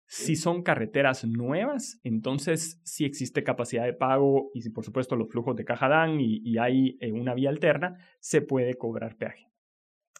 Si 0.08 0.36
son 0.36 0.62
carreteras 0.62 1.24
nuevas, 1.24 2.02
entonces 2.04 2.82
sí 2.84 3.06
existe 3.06 3.44
capacidad 3.44 3.86
de 3.86 3.94
pago 3.94 4.52
y 4.54 4.62
si 4.62 4.70
por 4.70 4.84
supuesto 4.84 5.16
los 5.16 5.30
flujos 5.30 5.56
de 5.56 5.64
caja 5.64 5.88
dan 5.88 6.20
y, 6.20 6.58
hay 6.58 6.98
eh, 7.00 7.14
una 7.14 7.34
vía 7.34 7.50
alterna, 7.50 7.98
se 8.20 8.42
puede 8.42 8.74
cobrar 8.74 9.16
peaje. 9.16 9.48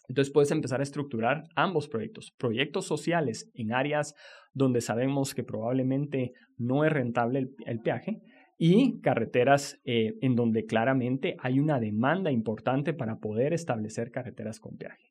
Entonces 0.08 0.32
puedes 0.32 0.50
empezar 0.50 0.80
a 0.80 0.82
estructurar 0.82 1.44
ambos 1.56 1.88
proyectos, 1.88 2.32
proyectos 2.38 2.86
sociales 2.86 3.50
en 3.54 3.72
áreas 3.72 4.14
donde 4.54 4.80
sabemos 4.80 5.34
que 5.34 5.44
probablemente 5.44 6.32
no 6.56 6.84
es 6.86 6.92
rentable 6.92 7.50
el 7.66 7.80
peaje, 7.80 8.22
y 8.64 9.00
carreteras 9.00 9.80
eh, 9.84 10.14
en 10.20 10.36
donde 10.36 10.66
claramente 10.66 11.36
hay 11.40 11.58
una 11.58 11.80
demanda 11.80 12.30
importante 12.30 12.92
para 12.92 13.18
poder 13.18 13.52
establecer 13.52 14.12
carreteras 14.12 14.60
con 14.60 14.76
peaje. 14.76 15.10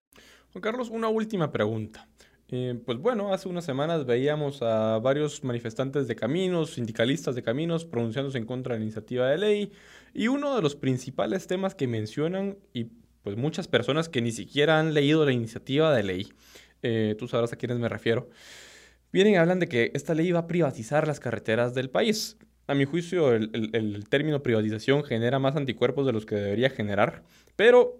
Juan 0.54 0.62
Carlos, 0.62 0.90
una 0.90 1.10
última 1.10 1.52
pregunta. 1.52 2.08
Eh, 2.48 2.80
pues 2.86 3.00
bueno, 3.00 3.34
hace 3.34 3.50
unas 3.50 3.66
semanas 3.66 4.06
veíamos 4.06 4.62
a 4.62 5.00
varios 5.00 5.44
manifestantes 5.44 6.08
de 6.08 6.16
caminos, 6.16 6.76
sindicalistas 6.76 7.36
de 7.36 7.44
caminos, 7.44 7.84
pronunciándose 7.84 8.38
en 8.38 8.46
contra 8.46 8.76
de 8.76 8.80
la 8.80 8.86
iniciativa 8.86 9.28
de 9.28 9.38
ley. 9.38 9.72
Y 10.14 10.30
uno 10.30 10.56
de 10.56 10.62
los 10.62 10.78
principales 10.78 11.46
temas 11.48 11.76
que 11.76 11.88
mencionan, 11.88 12.58
y 12.72 12.86
pues 13.22 13.36
muchas 13.36 13.68
personas 13.68 14.08
que 14.08 14.22
ni 14.22 14.32
siquiera 14.32 14.80
han 14.80 14.94
leído 14.94 15.26
la 15.26 15.34
iniciativa 15.34 15.94
de 15.94 16.04
ley, 16.04 16.30
eh, 16.84 17.18
tú 17.20 17.28
sabrás 17.28 17.52
a 17.52 17.58
quiénes 17.58 17.80
me 17.80 17.90
refiero, 17.90 18.30
vienen 19.12 19.34
y 19.34 19.36
hablan 19.36 19.60
de 19.60 19.68
que 19.68 19.92
esta 19.94 20.14
ley 20.14 20.32
va 20.32 20.40
a 20.40 20.48
privatizar 20.48 21.06
las 21.06 21.20
carreteras 21.20 21.74
del 21.74 21.90
país 21.90 22.38
a 22.68 22.74
mi 22.74 22.86
juicio, 22.86 23.34
el, 23.34 24.06
término 24.10 24.44
privatización 24.44 25.04
genera 25.04 25.40
más 25.40 25.56
anticuerpos 25.56 26.06
de 26.06 26.14
los 26.14 26.26
que 26.26 26.36
debería 26.36 26.70
generar, 26.70 27.24
pero 27.56 27.98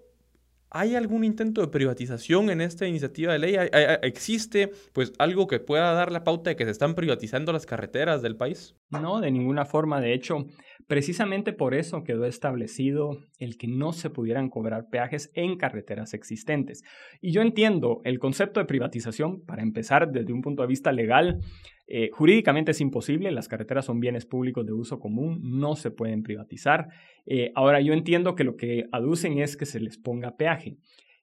¿Hay 0.74 0.94
algún 0.94 1.22
intento 1.22 1.60
de 1.60 1.68
privatización 1.68 2.48
en 2.48 2.62
esta 2.62 2.86
iniciativa 2.86 3.34
de 3.34 3.38
ley? 3.38 3.56
¿Existe 4.00 4.72
pues 4.94 5.12
algo 5.18 5.46
que 5.46 5.60
pueda 5.60 5.92
dar 5.92 6.10
la 6.10 6.24
pauta 6.24 6.48
de 6.48 6.56
que 6.56 6.64
se 6.64 6.70
están 6.70 6.94
privatizando 6.94 7.52
las 7.52 7.66
carreteras 7.66 8.22
del 8.22 8.36
país? 8.36 8.74
No, 8.88 9.20
de 9.20 9.30
ninguna 9.30 9.66
forma. 9.66 10.00
De 10.00 10.14
hecho, 10.14 10.46
precisamente 10.86 11.52
por 11.52 11.74
eso 11.74 12.04
quedó 12.04 12.24
establecido 12.24 13.18
el 13.38 13.56
que 13.56 13.68
no 13.68 13.92
se 13.92 14.10
pudieran 14.10 14.48
cobrar 14.48 14.88
peajes 14.90 15.30
en 15.34 15.56
carreteras 15.56 16.14
existentes. 16.14 16.82
Y 17.20 17.32
yo 17.32 17.42
entiendo 17.42 18.00
el 18.04 18.18
concepto 18.18 18.60
de 18.60 18.66
privatización, 18.66 19.40
para 19.44 19.62
empezar 19.62 20.10
desde 20.10 20.32
un 20.32 20.42
punto 20.42 20.62
de 20.62 20.68
vista 20.68 20.92
legal, 20.92 21.40
eh, 21.86 22.10
jurídicamente 22.12 22.70
es 22.70 22.80
imposible, 22.80 23.30
las 23.32 23.48
carreteras 23.48 23.84
son 23.84 24.00
bienes 24.00 24.24
públicos 24.24 24.64
de 24.64 24.72
uso 24.72 24.98
común, 24.98 25.40
no 25.42 25.76
se 25.76 25.90
pueden 25.90 26.22
privatizar. 26.22 26.88
Eh, 27.26 27.52
ahora 27.54 27.80
yo 27.80 27.92
entiendo 27.92 28.34
que 28.34 28.44
lo 28.44 28.56
que 28.56 28.84
aducen 28.92 29.38
es 29.38 29.56
que 29.56 29.66
se 29.66 29.80
les 29.80 29.98
ponga 29.98 30.36
peaje. 30.36 30.76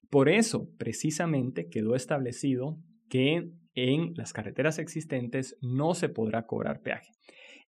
Por 0.09 0.29
eso, 0.29 0.69
precisamente, 0.77 1.69
quedó 1.69 1.95
establecido 1.95 2.77
que 3.09 3.49
en 3.75 4.13
las 4.15 4.33
carreteras 4.33 4.79
existentes 4.79 5.55
no 5.61 5.93
se 5.93 6.09
podrá 6.09 6.45
cobrar 6.45 6.81
peaje. 6.81 7.11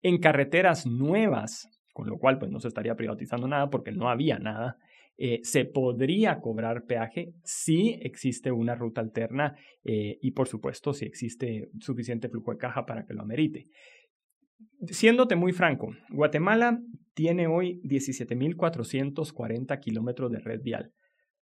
En 0.01 0.19
carreteras 0.19 0.85
nuevas, 0.85 1.69
con 1.93 2.07
lo 2.07 2.17
cual 2.17 2.39
pues 2.39 2.51
no 2.51 2.59
se 2.59 2.67
estaría 2.67 2.95
privatizando 2.95 3.47
nada 3.47 3.69
porque 3.69 3.91
no 3.91 4.09
había 4.09 4.39
nada, 4.39 4.77
eh, 5.17 5.39
se 5.43 5.65
podría 5.65 6.39
cobrar 6.39 6.85
peaje 6.85 7.33
si 7.43 7.99
existe 8.01 8.51
una 8.51 8.75
ruta 8.75 9.01
alterna 9.01 9.55
eh, 9.83 10.17
y 10.21 10.31
por 10.31 10.47
supuesto 10.47 10.93
si 10.93 11.05
existe 11.05 11.69
suficiente 11.79 12.29
flujo 12.29 12.51
de 12.51 12.57
caja 12.57 12.85
para 12.85 13.05
que 13.05 13.13
lo 13.13 13.21
amerite. 13.21 13.67
Siéndote 14.87 15.35
muy 15.35 15.53
franco, 15.53 15.93
Guatemala 16.09 16.81
tiene 17.13 17.45
hoy 17.47 17.81
17.440 17.83 19.79
kilómetros 19.79 20.31
de 20.31 20.39
red 20.39 20.61
vial. 20.61 20.91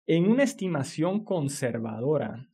En 0.06 0.28
una 0.30 0.44
estimación 0.44 1.24
conservadora 1.26 2.48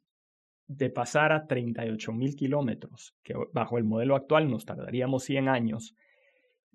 de 0.67 0.89
pasar 0.89 1.31
a 1.31 1.45
38.000 1.47 2.35
kilómetros, 2.35 3.15
que 3.23 3.35
bajo 3.53 3.77
el 3.77 3.83
modelo 3.83 4.15
actual 4.15 4.49
nos 4.49 4.65
tardaríamos 4.65 5.23
100 5.25 5.49
años, 5.49 5.95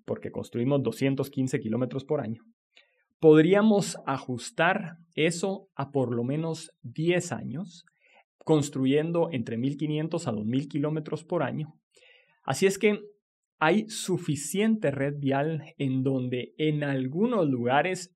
porque 0.05 0.31
construimos 0.31 0.83
215 0.83 1.59
kilómetros 1.59 2.05
por 2.05 2.21
año, 2.21 2.43
podríamos 3.19 3.97
ajustar 4.05 4.97
eso 5.15 5.67
a 5.75 5.91
por 5.91 6.13
lo 6.13 6.23
menos 6.23 6.71
10 6.83 7.31
años 7.31 7.85
construyendo 8.45 9.29
entre 9.31 9.57
1.500 9.57 10.27
a 10.27 10.31
2.000 10.31 10.67
kilómetros 10.67 11.23
por 11.23 11.43
año. 11.43 11.75
Así 12.43 12.65
es 12.65 12.79
que 12.79 12.99
hay 13.59 13.89
suficiente 13.89 14.89
red 14.89 15.15
vial 15.19 15.75
en 15.77 16.01
donde 16.03 16.53
en 16.57 16.83
algunos 16.83 17.47
lugares 17.47 18.15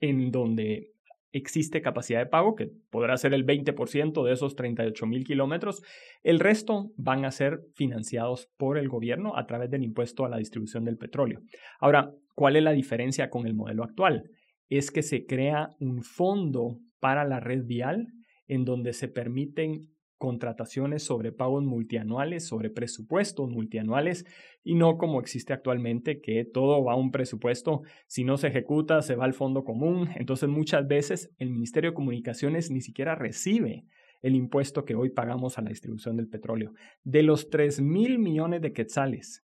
en 0.00 0.30
donde 0.30 0.92
existe 1.32 1.82
capacidad 1.82 2.20
de 2.20 2.26
pago, 2.26 2.54
que 2.54 2.70
podrá 2.90 3.16
ser 3.16 3.34
el 3.34 3.46
20% 3.46 4.24
de 4.24 4.32
esos 4.32 4.56
38 4.56 5.06
mil 5.06 5.24
kilómetros. 5.24 5.82
El 6.22 6.40
resto 6.40 6.90
van 6.96 7.24
a 7.24 7.30
ser 7.30 7.60
financiados 7.74 8.48
por 8.56 8.78
el 8.78 8.88
gobierno 8.88 9.36
a 9.36 9.46
través 9.46 9.70
del 9.70 9.84
impuesto 9.84 10.24
a 10.24 10.28
la 10.28 10.38
distribución 10.38 10.84
del 10.84 10.96
petróleo. 10.96 11.40
Ahora, 11.78 12.10
¿cuál 12.34 12.56
es 12.56 12.62
la 12.62 12.72
diferencia 12.72 13.30
con 13.30 13.46
el 13.46 13.54
modelo 13.54 13.84
actual? 13.84 14.24
Es 14.68 14.90
que 14.90 15.02
se 15.02 15.26
crea 15.26 15.70
un 15.80 16.02
fondo 16.02 16.78
para 17.00 17.24
la 17.24 17.40
red 17.40 17.64
vial 17.64 18.06
en 18.46 18.64
donde 18.64 18.92
se 18.92 19.08
permiten 19.08 19.90
contrataciones 20.20 21.02
sobre 21.02 21.32
pagos 21.32 21.64
multianuales, 21.64 22.46
sobre 22.46 22.68
presupuestos 22.68 23.48
multianuales 23.48 24.26
y 24.62 24.74
no 24.74 24.98
como 24.98 25.18
existe 25.18 25.54
actualmente 25.54 26.20
que 26.20 26.44
todo 26.44 26.84
va 26.84 26.92
a 26.92 26.96
un 26.96 27.10
presupuesto, 27.10 27.80
si 28.06 28.22
no 28.22 28.36
se 28.36 28.48
ejecuta 28.48 29.00
se 29.00 29.16
va 29.16 29.24
al 29.24 29.32
fondo 29.32 29.64
común, 29.64 30.10
entonces 30.16 30.50
muchas 30.50 30.86
veces 30.86 31.30
el 31.38 31.48
Ministerio 31.48 31.92
de 31.92 31.94
Comunicaciones 31.94 32.70
ni 32.70 32.82
siquiera 32.82 33.14
recibe 33.14 33.86
el 34.20 34.36
impuesto 34.36 34.84
que 34.84 34.94
hoy 34.94 35.08
pagamos 35.08 35.56
a 35.56 35.62
la 35.62 35.70
distribución 35.70 36.18
del 36.18 36.28
petróleo. 36.28 36.74
De 37.02 37.22
los 37.22 37.48
3 37.48 37.80
mil 37.80 38.18
millones 38.18 38.60
de 38.60 38.74
quetzales 38.74 39.42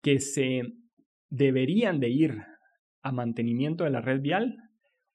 que 0.00 0.20
se 0.20 0.62
deberían 1.28 1.98
de 1.98 2.08
ir 2.08 2.44
a 3.02 3.10
mantenimiento 3.10 3.82
de 3.82 3.90
la 3.90 4.00
red 4.00 4.20
vial, 4.20 4.67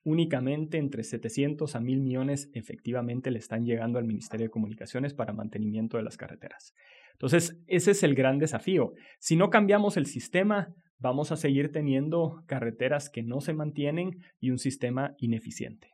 únicamente 0.03 0.77
entre 0.77 1.03
700 1.03 1.75
a 1.75 1.79
1000 1.79 2.01
millones 2.01 2.49
efectivamente 2.53 3.31
le 3.31 3.39
están 3.39 3.65
llegando 3.65 3.99
al 3.99 4.05
Ministerio 4.05 4.45
de 4.45 4.51
Comunicaciones 4.51 5.13
para 5.13 5.33
mantenimiento 5.33 5.97
de 5.97 6.03
las 6.03 6.17
carreteras. 6.17 6.73
Entonces, 7.13 7.57
ese 7.67 7.91
es 7.91 8.03
el 8.03 8.15
gran 8.15 8.39
desafío. 8.39 8.93
Si 9.19 9.35
no 9.35 9.49
cambiamos 9.49 9.97
el 9.97 10.05
sistema, 10.05 10.73
vamos 10.99 11.31
a 11.31 11.37
seguir 11.37 11.71
teniendo 11.71 12.43
carreteras 12.47 13.09
que 13.09 13.23
no 13.23 13.41
se 13.41 13.53
mantienen 13.53 14.19
y 14.39 14.51
un 14.51 14.59
sistema 14.59 15.15
ineficiente. 15.19 15.93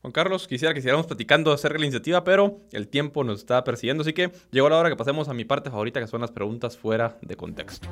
Juan 0.00 0.12
Carlos, 0.12 0.46
quisiera 0.46 0.74
que 0.74 0.80
siguiéramos 0.80 1.06
platicando 1.06 1.52
acerca 1.52 1.74
de 1.74 1.80
la 1.80 1.86
iniciativa, 1.86 2.22
pero 2.22 2.60
el 2.72 2.88
tiempo 2.88 3.24
nos 3.24 3.40
está 3.40 3.64
persiguiendo, 3.64 4.02
así 4.02 4.12
que 4.12 4.30
llegó 4.52 4.68
la 4.68 4.78
hora 4.78 4.90
que 4.90 4.96
pasemos 4.96 5.28
a 5.28 5.34
mi 5.34 5.44
parte 5.44 5.70
favorita, 5.70 6.00
que 6.00 6.06
son 6.06 6.20
las 6.20 6.30
preguntas 6.30 6.76
fuera 6.76 7.18
de 7.20 7.36
contexto. 7.36 7.88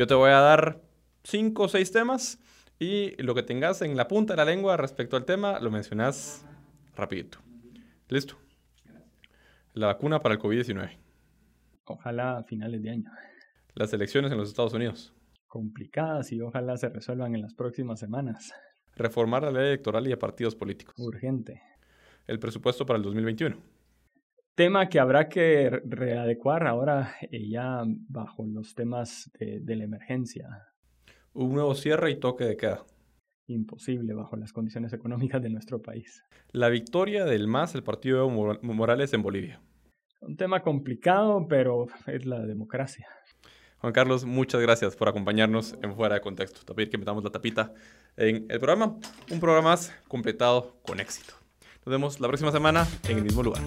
Yo 0.00 0.06
te 0.06 0.14
voy 0.14 0.30
a 0.30 0.40
dar 0.40 0.80
cinco 1.24 1.64
o 1.64 1.68
seis 1.68 1.92
temas 1.92 2.38
y 2.78 3.22
lo 3.22 3.34
que 3.34 3.42
tengas 3.42 3.82
en 3.82 3.98
la 3.98 4.08
punta 4.08 4.32
de 4.32 4.38
la 4.38 4.46
lengua 4.46 4.78
respecto 4.78 5.14
al 5.14 5.26
tema 5.26 5.60
lo 5.60 5.70
mencionas 5.70 6.42
rapidito. 6.96 7.36
¿Listo? 8.08 8.38
La 9.74 9.88
vacuna 9.88 10.20
para 10.20 10.36
el 10.36 10.40
COVID-19. 10.40 10.96
Ojalá 11.84 12.38
a 12.38 12.44
finales 12.44 12.82
de 12.82 12.88
año. 12.88 13.10
Las 13.74 13.92
elecciones 13.92 14.32
en 14.32 14.38
los 14.38 14.48
Estados 14.48 14.72
Unidos. 14.72 15.12
Complicadas 15.46 16.32
y 16.32 16.40
ojalá 16.40 16.78
se 16.78 16.88
resuelvan 16.88 17.34
en 17.34 17.42
las 17.42 17.52
próximas 17.52 18.00
semanas. 18.00 18.54
Reformar 18.96 19.42
la 19.42 19.50
ley 19.50 19.66
electoral 19.66 20.06
y 20.06 20.08
de 20.08 20.16
partidos 20.16 20.54
políticos. 20.54 20.94
Urgente. 20.96 21.60
El 22.26 22.38
presupuesto 22.38 22.86
para 22.86 22.96
el 22.96 23.02
2021 23.02 23.79
tema 24.54 24.88
que 24.88 25.00
habrá 25.00 25.28
que 25.28 25.70
readecuar 25.84 26.66
ahora 26.66 27.14
eh, 27.30 27.48
ya 27.48 27.82
bajo 28.08 28.44
los 28.44 28.74
temas 28.74 29.30
de, 29.38 29.76
la 29.76 29.84
emergencia. 29.84 30.48
Un 31.32 31.52
nuevo 31.54 31.74
cierre 31.74 32.10
y 32.10 32.18
toque 32.18 32.44
de 32.44 32.56
queda. 32.56 32.84
Imposible 33.46 34.14
bajo 34.14 34.36
las 34.36 34.52
condiciones 34.52 34.92
económicas 34.92 35.42
de 35.42 35.50
nuestro 35.50 35.80
país. 35.80 36.22
La 36.52 36.68
victoria 36.68 37.24
del 37.24 37.48
MAS, 37.48 37.74
el 37.74 37.82
partido 37.82 38.28
de 38.28 38.58
Morales 38.62 39.12
en 39.12 39.22
Bolivia. 39.22 39.60
Un 40.20 40.36
tema 40.36 40.60
complicado, 40.60 41.46
pero 41.48 41.86
es 42.06 42.26
la 42.26 42.40
democracia. 42.40 43.08
Juan 43.80 43.94
Carlos, 43.94 44.26
muchas 44.26 44.60
gracias 44.60 44.94
por 44.94 45.08
acompañarnos 45.08 45.74
en 45.82 45.94
Fuera 45.94 46.16
de 46.16 46.20
Contexto. 46.20 46.74
Te 46.74 46.90
que 46.90 46.98
metamos 46.98 47.24
la 47.24 47.30
tapita 47.30 47.72
en 48.16 48.44
el 48.50 48.58
programa. 48.58 48.98
Un 49.30 49.40
programa 49.40 49.70
más 49.70 49.94
completado 50.06 50.76
con 50.82 51.00
éxito. 51.00 51.32
Nos 51.86 51.92
vemos 51.92 52.20
la 52.20 52.28
próxima 52.28 52.52
semana 52.52 52.86
en 53.08 53.16
el 53.16 53.24
mismo 53.24 53.42
lugar. 53.42 53.62